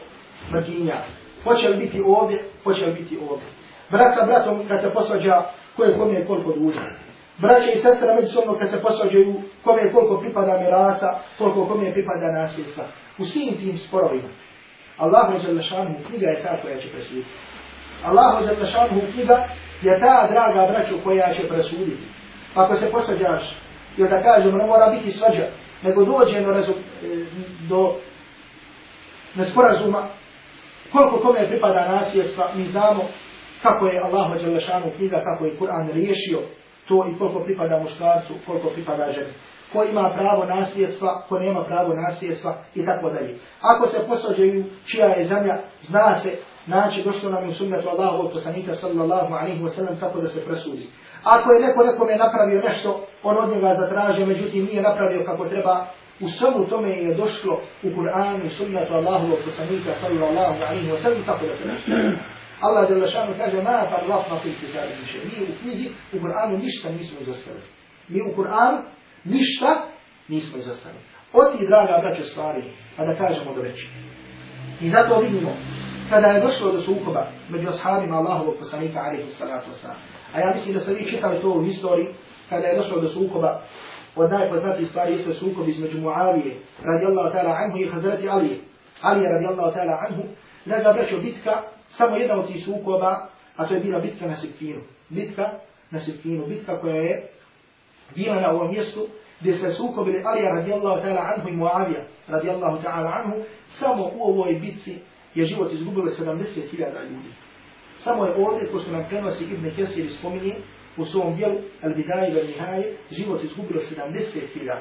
[0.51, 0.95] mrginja,
[1.43, 3.47] hoće li biti ovdje, hoće li biti ovdje.
[3.89, 5.43] Brat sa bratom kad se posvađa
[5.77, 6.89] ko je kome koliko dužan.
[7.37, 11.93] Braće i sestre međusobno kad se posvađaju, kome je koliko pripada mirasa, koliko kome je
[11.93, 12.83] pripada nasljedstva.
[13.17, 14.29] U svim tim sporovima.
[14.97, 17.29] Allahu Đalešanu knjiga je ta koja će presuditi.
[18.03, 19.47] Allahu Đalešanu knjiga
[19.81, 22.03] je ta draga braću koja će presuditi.
[22.53, 23.55] Pa ako se posvađaš,
[23.97, 25.47] jer da kažem, ne mora biti svađa,
[25.83, 27.25] nego dođe do, rezum, e,
[27.69, 27.95] do
[29.35, 30.07] nesporazuma,
[30.91, 33.03] koliko kome pripada nasljedstva, mi znamo
[33.61, 36.39] kako je Allah Đelešanu knjiga, kako je Kur'an riješio
[36.87, 39.33] to i koliko pripada muškarcu, koliko pripada ženi.
[39.73, 43.37] Ko ima pravo nasljedstva, ko nema pravo nasljedstva i tako dalje.
[43.61, 48.31] Ako se posađaju čija je zemlja, zna se, znači došlo nam u sunnetu Allahu od
[48.33, 50.87] poslanika sallallahu alaihi wa sallam kako da se presudi.
[51.23, 55.85] Ako je neko nekome napravio nešto, on od njega zatražio, međutim nije napravio kako treba,
[56.19, 60.97] u svemu tome je došlo u Kur'anu i sunnetu Allahu od poslanika sallallahu alaihi wa
[60.97, 62.17] sallam kako da se presudi.
[62.61, 65.17] Allah je lašanu kaže ma farlafna fil kitabu miše.
[65.17, 67.63] Mi u knjizi, u Kur'anu ništa nismo izostavili.
[68.07, 68.81] Mi u Kur'anu
[69.23, 69.87] ništa
[70.27, 71.03] nismo izostavili.
[71.33, 72.63] Oti, draga braće, stvari,
[72.97, 73.87] pa da kažemo do reći.
[74.81, 75.51] I zato vidimo,
[76.09, 79.99] kada je došlo do sukoba među ashabima Allahovog poslanika, alaihi salatu wasalam,
[80.33, 82.07] a ja mislim da ste vi čitali to u historiji,
[82.49, 83.61] kada je došlo do sukoba,
[84.15, 88.57] od najpoznatijih stvari jeste sukob između Muavije, radijallahu ta'ala anhu, i Hazreti Alije,
[89.01, 90.23] Alije radijallahu ta'ala anhu,
[90.65, 91.61] draga braćo, bitka
[91.97, 94.81] samo jedna od tih sukoba, a to je bila bitka na Sifinu.
[95.09, 95.49] Bitka
[95.91, 97.27] na Sifinu, bitka koja je
[98.15, 99.07] bila na ovom mjestu,
[99.39, 104.53] gdje se sukobili Alija radijallahu ta'ala anhu i Muavija radijallahu ta'ala anhu, samo u ovoj
[104.53, 104.99] bitci
[105.35, 107.29] je život izgubilo 70.000 ljudi.
[107.99, 110.55] Samo je ovdje, ko su nam prenosi Ibn Kesir spominje,
[110.97, 114.79] u svom dijelu El Bidaje Vel Nihaje život izgubilo 70.000.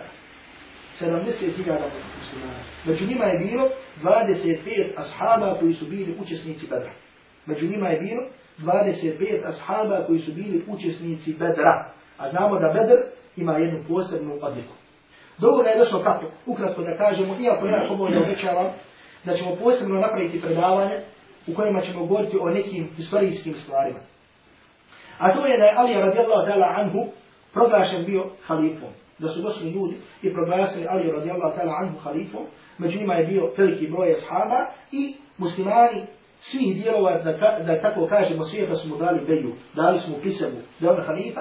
[1.00, 2.58] 70.000 muslimana.
[2.84, 3.68] Među njima je bilo
[4.02, 6.92] 25 ashaba koji su bili učesnici Bedra.
[7.46, 8.22] Među njima je bilo
[8.58, 11.90] 25 ashaba koji su bili učesnici Bedra.
[12.18, 12.96] A znamo da Bedr
[13.36, 14.72] ima jednu posebnu odliku.
[15.38, 16.26] Do ovoga je došlo kako?
[16.46, 18.66] Ukratko da kažemo, iako ja pobolje obećavam,
[19.24, 21.00] da ćemo posebno napraviti predavanje
[21.46, 23.98] u kojima ćemo govoriti o nekim istorijskim stvarima.
[25.18, 27.06] A to je da je Ali radijallahu ta'ala anhu
[27.52, 28.88] proglašen bio halifom.
[29.18, 32.46] Da su došli ljudi i proglasili Ali radijallahu ta'ala anhu halifom.
[32.78, 36.02] Među njima je bio veliki broj ashaba i muslimani
[36.50, 37.32] svih dijelova, da,
[37.66, 41.40] da tako kažemo, svijeta smo dali beju, dali smo mu da on halifa,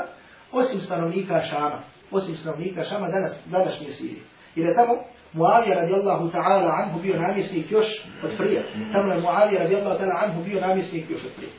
[0.51, 1.81] osim stanovnika Šama,
[2.11, 4.21] osim stanovnika Šama danas, današnje Sirije.
[4.55, 4.93] Jer je tamo
[5.33, 7.87] Muavija radijallahu ta'ala anhu bio namjesnik još
[8.23, 8.63] od prije.
[8.93, 11.51] Tamo je Muavija radijallahu ta'ala anhu bio namjesnik još od prije.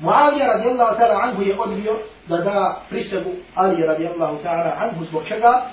[0.00, 1.98] Muavija radijallahu ta'ala anhu je odbio
[2.28, 5.70] da da prisegu Ali radijallahu ta'ala anhu zbog čega?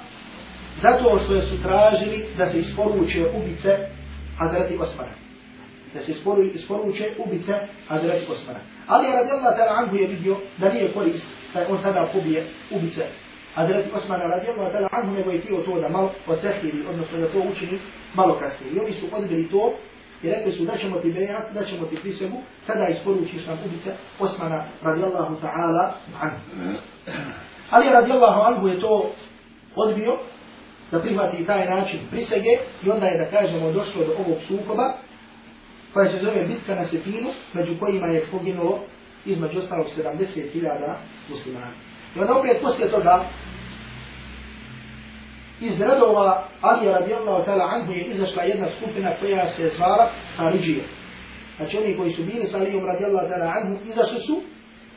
[0.81, 3.77] Zato što su tražili da se isporuče ubice
[4.37, 5.28] Hazreti Osmana.
[5.93, 6.11] Da se
[6.53, 7.53] isporuče ubice
[7.87, 8.59] Hazreti Osmana.
[8.87, 13.05] Ali radijallahu ta'ala anhu je vidio da nije korist da on tada pobije ubice
[13.55, 17.39] Hazreti Osmana radijallahu ta'ala anhu nego je htio to da malo otehiri, odnosno da to
[17.51, 17.79] učini
[18.13, 18.73] malo kasnije.
[18.73, 19.73] I oni su odbili to
[20.23, 22.37] i rekli su da ćemo ti bejat, da ćemo ti prisegu,
[22.67, 26.79] kada isporučiš nam ubice Osmana radijallahu ta'ala anhu.
[27.73, 29.11] Ali radijallahu anhu je to
[29.75, 30.17] odbio
[30.91, 32.49] da prihvati taj način prisege
[32.85, 34.93] i onda je da kažemo došlo do ovog sukoba
[35.93, 38.79] koja se zove bitka na Sefinu, među kojima je poginulo
[39.25, 40.95] između ostalog 70.000
[41.29, 41.71] muslimana.
[42.15, 43.25] I onda opet poslije toga
[45.61, 50.83] iz redova Ali radijallahu ta'ala anhu je izašla jedna skupina koja se zvala Haridžija.
[51.57, 54.41] Znači oni koji su bili sa Alijom radijallahu ta'ala anhu izašli su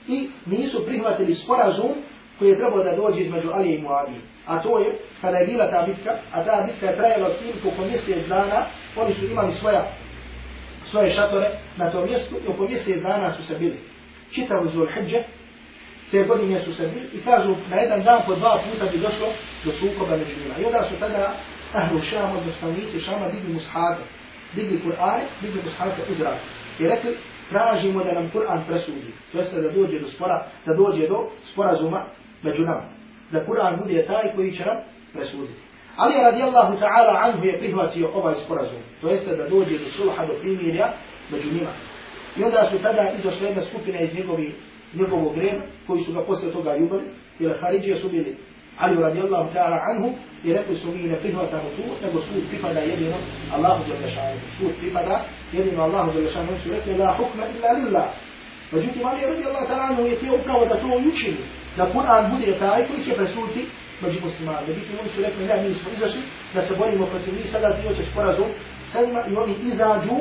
[0.08, 1.92] i nisu prihvatili sporazum
[2.38, 4.20] koji je trebao da dođe između Alije i Muavije.
[4.46, 7.84] A to je kada je bila ta bitka, a ta bitka je trajala tim oko
[7.84, 8.66] mjesec dana,
[8.96, 9.92] oni su imali svoja,
[10.92, 13.78] svoje šatore na tom mjestu i oko mjesec dana su se bili.
[14.34, 15.22] Čitavu zul hijđe,
[16.10, 19.26] te godine su se bili i kažu na jedan dan po dva puta bi došlo
[19.64, 20.54] do sukoba među njima.
[20.58, 21.34] I onda su tada
[21.72, 22.68] ahlu šama, odnosno
[23.04, 24.02] šama, digli mushate,
[24.54, 26.38] digli Kur'ane, digli mushate u zrak.
[26.78, 27.16] I rekli,
[27.50, 29.12] tražimo da nam Kur'an presudi.
[29.32, 32.06] To jeste da dođe do spora, da dođe do sporazuma
[32.42, 32.84] među nama.
[33.32, 34.76] Da Kur'an bude taj koji će nam
[35.12, 35.71] presuditi.
[35.96, 38.80] Ali radijallahu ta'ala anhu je prihvatio ovaj sporazum.
[39.00, 40.86] To jeste da dođe do sulha, do primirja
[41.30, 41.72] među njima.
[42.36, 44.54] I onda su tada izašla jedna skupina iz njegovih
[44.94, 47.02] njegovog vremena, koji su ga posle toga ljubali,
[47.38, 48.36] jer Haridžije su bili
[48.78, 50.14] Ali radijallahu ta'ala anhu
[50.44, 53.16] i rekli su mi ne prihvatamo tu, nego sud pripada jedino
[53.52, 54.40] Allahu jalla šanu.
[54.58, 56.58] Sud pripada jedino Allahu jalla šanu.
[56.64, 58.08] Su rekli la hukma illa lillah.
[58.72, 61.36] Međutim, Ali radijallahu ta'ala anhu je tijelo upravo da to učini.
[61.76, 63.66] Da Kur'an bude taj koji će presuditi
[64.02, 64.68] među muslimani.
[64.68, 66.22] Međutim, oni su rekli, ne, mi smo izašli
[66.54, 68.50] da se borimo protiv njih, sada ti hoćeš sporazum
[68.92, 70.16] sa njima i oni izađu,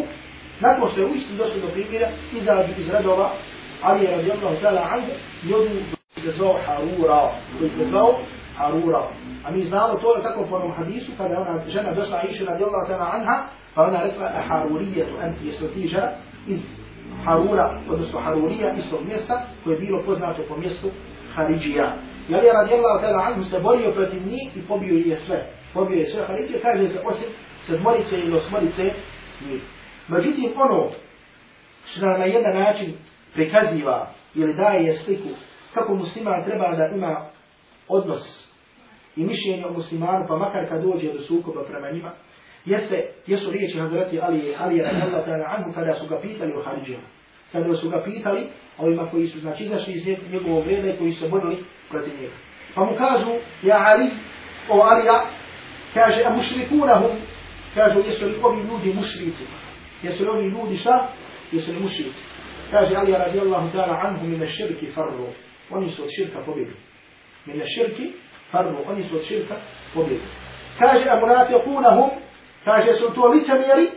[0.60, 2.08] nakon što je u došli do primjera,
[2.40, 3.38] izađu iz redova
[3.82, 5.12] Ali radijallahu ta'ala anhu
[5.44, 5.70] jodu
[6.24, 8.20] se zvao Harura, koji se zvao
[8.58, 9.08] Harura.
[9.44, 12.86] A mi znamo to je tako po onom hadisu, kada ona žena došla Aisha radijallahu
[12.90, 13.44] ta'ala anha,
[13.76, 16.12] pa ona rekla, a Harurijetu anti, jesu ti žena
[16.48, 16.62] iz
[17.26, 20.90] Harura, odnosno Harurija, iz tog mjesta, koje je bilo poznato po mjestu
[21.36, 21.96] Haridžija.
[22.32, 25.54] I Ali radijallahu ta'ala anhu se borio protiv njih i pobio je sve.
[25.74, 27.28] Pobio je sve halike, kaže se osim
[27.66, 28.84] sedmorice ili osmorice
[29.48, 29.62] njih.
[30.08, 30.92] Međutim, ono
[31.86, 32.94] što na jedan način
[33.34, 35.30] prikaziva ili daje sliku
[35.74, 37.26] kako musliman treba da ima
[37.88, 38.52] odnos
[39.16, 42.12] i mišljenje o muslimanu, pa makar kad dođe do sukoba prema njima,
[42.66, 46.62] jeste, jesu riječi Hazreti Ali, Ali je radijallahu ta'ala anhu kada su ga pitali o
[46.64, 47.04] Haridžima.
[47.52, 51.30] Kada su ga pitali ovima koji su znači izašli iz njegovog reda i koji su
[51.30, 51.58] borili
[51.94, 52.32] قديم
[52.76, 54.12] فمكازو يا علي
[54.70, 55.26] أو عليا
[55.96, 57.20] كاج مشركونهم
[57.76, 59.48] كاجو يسلوا بنود مشركين
[60.04, 61.10] يسلوا بنود شا؟
[61.54, 62.14] يسلوا مشركين
[62.72, 65.34] كاج علي رضي الله تعالى عنه من الشرك فروا.
[65.72, 66.80] ونسوا الشرك فبيدوا
[67.48, 67.98] من الشرك
[68.52, 68.90] فروا.
[68.90, 69.62] ونسوا الشرك
[69.96, 70.32] فبيدوا
[70.80, 72.12] كاج المنافقونهم
[72.66, 73.90] كاج يسلوا لتميري.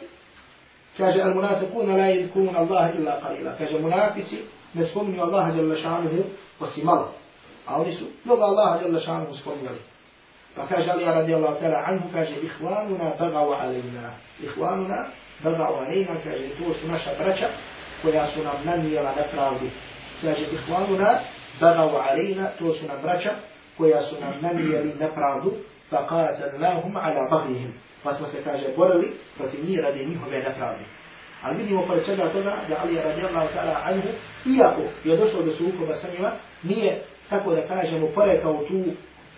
[0.98, 3.52] كاج المنافقون لا يذكرون الله إلا قليلا.
[3.58, 4.40] كاج منافقون
[4.76, 6.24] نسكم الله جل شأنه
[6.60, 7.23] وسمره
[7.66, 9.78] A oni su mnogo Allaha jalla šanuhu spominjali.
[10.56, 12.08] Pa kaže Ali radijallahu ta'ala anhu.
[12.12, 14.10] Kaže ihvanuna bagav alejna.
[14.42, 15.04] Ihvanuna
[15.42, 16.14] bagav alejna.
[16.24, 17.48] Kaže to su naša braća
[18.02, 19.66] koja su nam nanijela nepravdu.
[20.22, 21.10] Kaže, ihvanuna,
[21.60, 23.30] bagav alejna, to su nam braća,
[23.78, 25.52] koja su nam nanijeli nepravdu,
[25.90, 27.72] fa qatalnahum ala baghihim.
[28.02, 30.84] Pa smo se, kaže, borili protiv njih radi njihove nepravde.
[31.42, 34.08] Ali vidimo pored čega toga da Ali radijallahu ta'ala anhu,
[34.56, 36.30] iako je došlo do sukoba sa njima,
[36.62, 37.02] nije,
[37.38, 38.84] tako da kažemo, porekao tu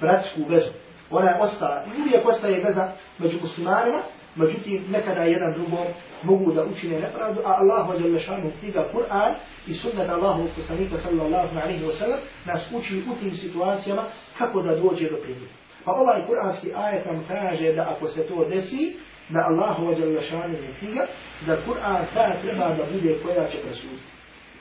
[0.01, 0.71] bratsku vezu.
[1.11, 2.89] Ona je ostala, i uvijek ostaje veza
[3.19, 4.03] među muslimanima,
[4.37, 5.87] međutim, nekada jedan drugom
[6.23, 9.33] mogu da učine nepravdu, a Allahu vađe šanu knjiga Kur'an
[9.67, 14.03] i sunnet Allahu poslanika sallallahu alaihi wa sallam nas uči u tim situacijama
[14.39, 15.55] kako da dođe do primjera.
[15.85, 18.97] Pa ovaj kur'anski ajet nam kaže da ako se to desi,
[19.29, 21.07] da Allahu dželle šanu knjiga,
[21.47, 24.03] da Kur'an ta treba da bude koja će presuditi.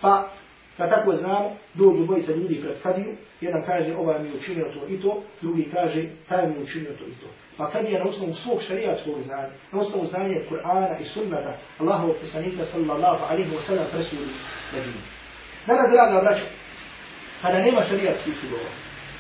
[0.02, 0.28] Pa
[0.78, 5.02] Da tako znamo, dođu bojica ljudi pred kadiju, jedan kaže ovaj mi učinio to i
[5.02, 7.28] to, drugi kaže taj mi učinio to i to.
[7.58, 12.14] Pa kad je na osnovu svog šarijatskog znanja, na osnovu znanja Kur'ana i sunnata, Allahov
[12.22, 14.32] pisanika sallallahu alaihi wa sallam presudi
[14.74, 15.02] medinu.
[15.68, 16.46] Danas, draga braćo,
[17.42, 18.70] kada nema šarijatskih sudova,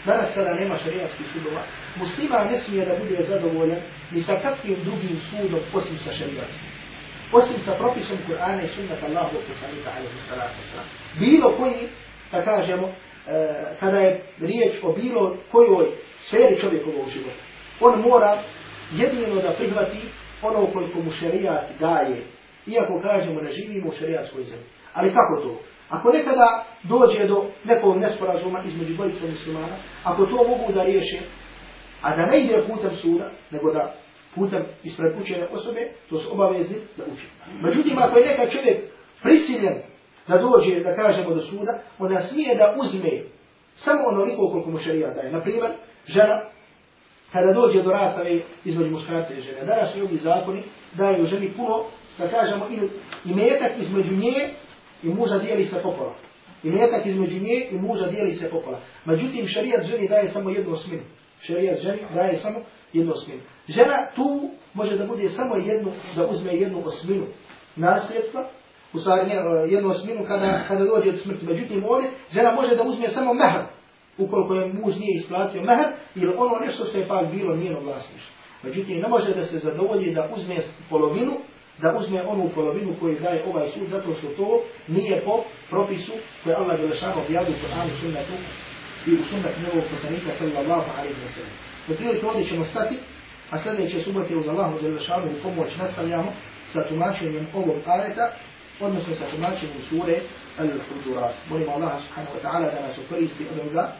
[0.05, 3.79] danas kada nema šarijatskih sudova, muslima ne smije da bude zadovoljan
[4.11, 6.74] ni sa kakvim drugim sudom osim sa šarijatskim
[7.31, 10.87] osim sa propisom Kur'ana i sunnata Allahu poslanika alaihi salatu wasalam.
[11.19, 11.89] Bilo koji,
[12.31, 12.93] da kažemo, e,
[13.79, 15.85] kada je riječ o bilo kojoj
[16.19, 17.41] sferi čovjekovog života,
[17.79, 18.43] on mora
[18.91, 19.99] jedino da prihvati
[20.41, 22.23] ono koliko mu šerijat daje,
[22.67, 24.65] iako kažemo ne živimo u šerijatskoj zemlji.
[24.93, 25.59] Ali kako to?
[25.89, 31.19] Ako nekada dođe do nekog nesporazuma između bojica muslimana, ako to mogu da riješe,
[32.01, 33.93] a da ne ide putem suda, nego da
[34.35, 37.25] putem ispred učene osobe, to su obavezni da uči.
[37.61, 38.77] Međutim, ako je neka čovjek
[39.21, 39.75] prisiljen
[40.27, 43.21] da dođe, da kažemo, do suda, onda smije da uzme
[43.75, 45.31] samo onoliko koliko mu šarija daje.
[45.31, 45.71] Naprimjer,
[46.05, 46.41] žena,
[47.31, 50.63] kada dođe do rastave između muškarca i žene, danas i ovi zakoni
[50.93, 51.83] daju ženi puno,
[52.17, 52.89] da kažemo, ili
[53.25, 54.49] imetak između nje
[55.03, 56.15] i muža dijeli se popola.
[56.63, 58.79] Imetak između nje i muža dijeli se popola.
[59.05, 61.03] Međutim, šarijat ženi daje samo jednu osminu.
[61.41, 62.59] Šerijat ženi daje samo
[62.93, 63.41] jednu osminu.
[63.67, 67.25] Žena tu može da bude samo jednu, da uzme jednu osminu
[67.75, 68.49] nasljedstva,
[68.93, 71.45] u stvari ne, e, jednu osminu kada, kada dođe do smrti.
[71.45, 73.61] Međutim, ovdje žena može da uzme samo mehr,
[74.17, 78.35] ukoliko je muž nije isplatio mehr, ili ono nešto što je pak bilo njeno vlasništvo.
[78.63, 80.55] Međutim, ne može da se zadovolji da uzme
[80.89, 81.33] polovinu,
[81.81, 86.11] da uzme onu polovinu koju daje ovaj sud, zato što to nije po propisu
[86.43, 88.33] koje Allah je lešano objavio u Koranu sunnatu
[89.07, 91.51] i u sunnatu njegovog poslanika sallallahu alaihi wa sallam.
[91.87, 92.95] Do prilike ovdje ćemo stati,
[93.51, 96.33] a sljedeće subote uz Allahu Đelešanu u pomoć nastavljamo
[96.73, 98.31] sa tumačenjem ovog ajeta,
[98.79, 100.19] odnosno sa tumačenjem sure
[100.59, 101.33] Al-Hujurat.
[101.49, 103.91] Molimo Allah subhanahu wa ta'ala da nas ukoristi od ovoga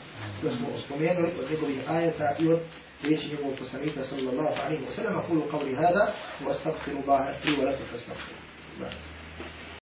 [0.44, 2.60] da smo spomenuli od njegovih ajeta i od
[3.04, 5.24] riječi njegovog poslanika sallallahu alaihi wa sallam.
[5.28, 6.14] Kulu qavli hada
[6.46, 8.38] wa astagfiru Allah i wa lakum fastagfiru.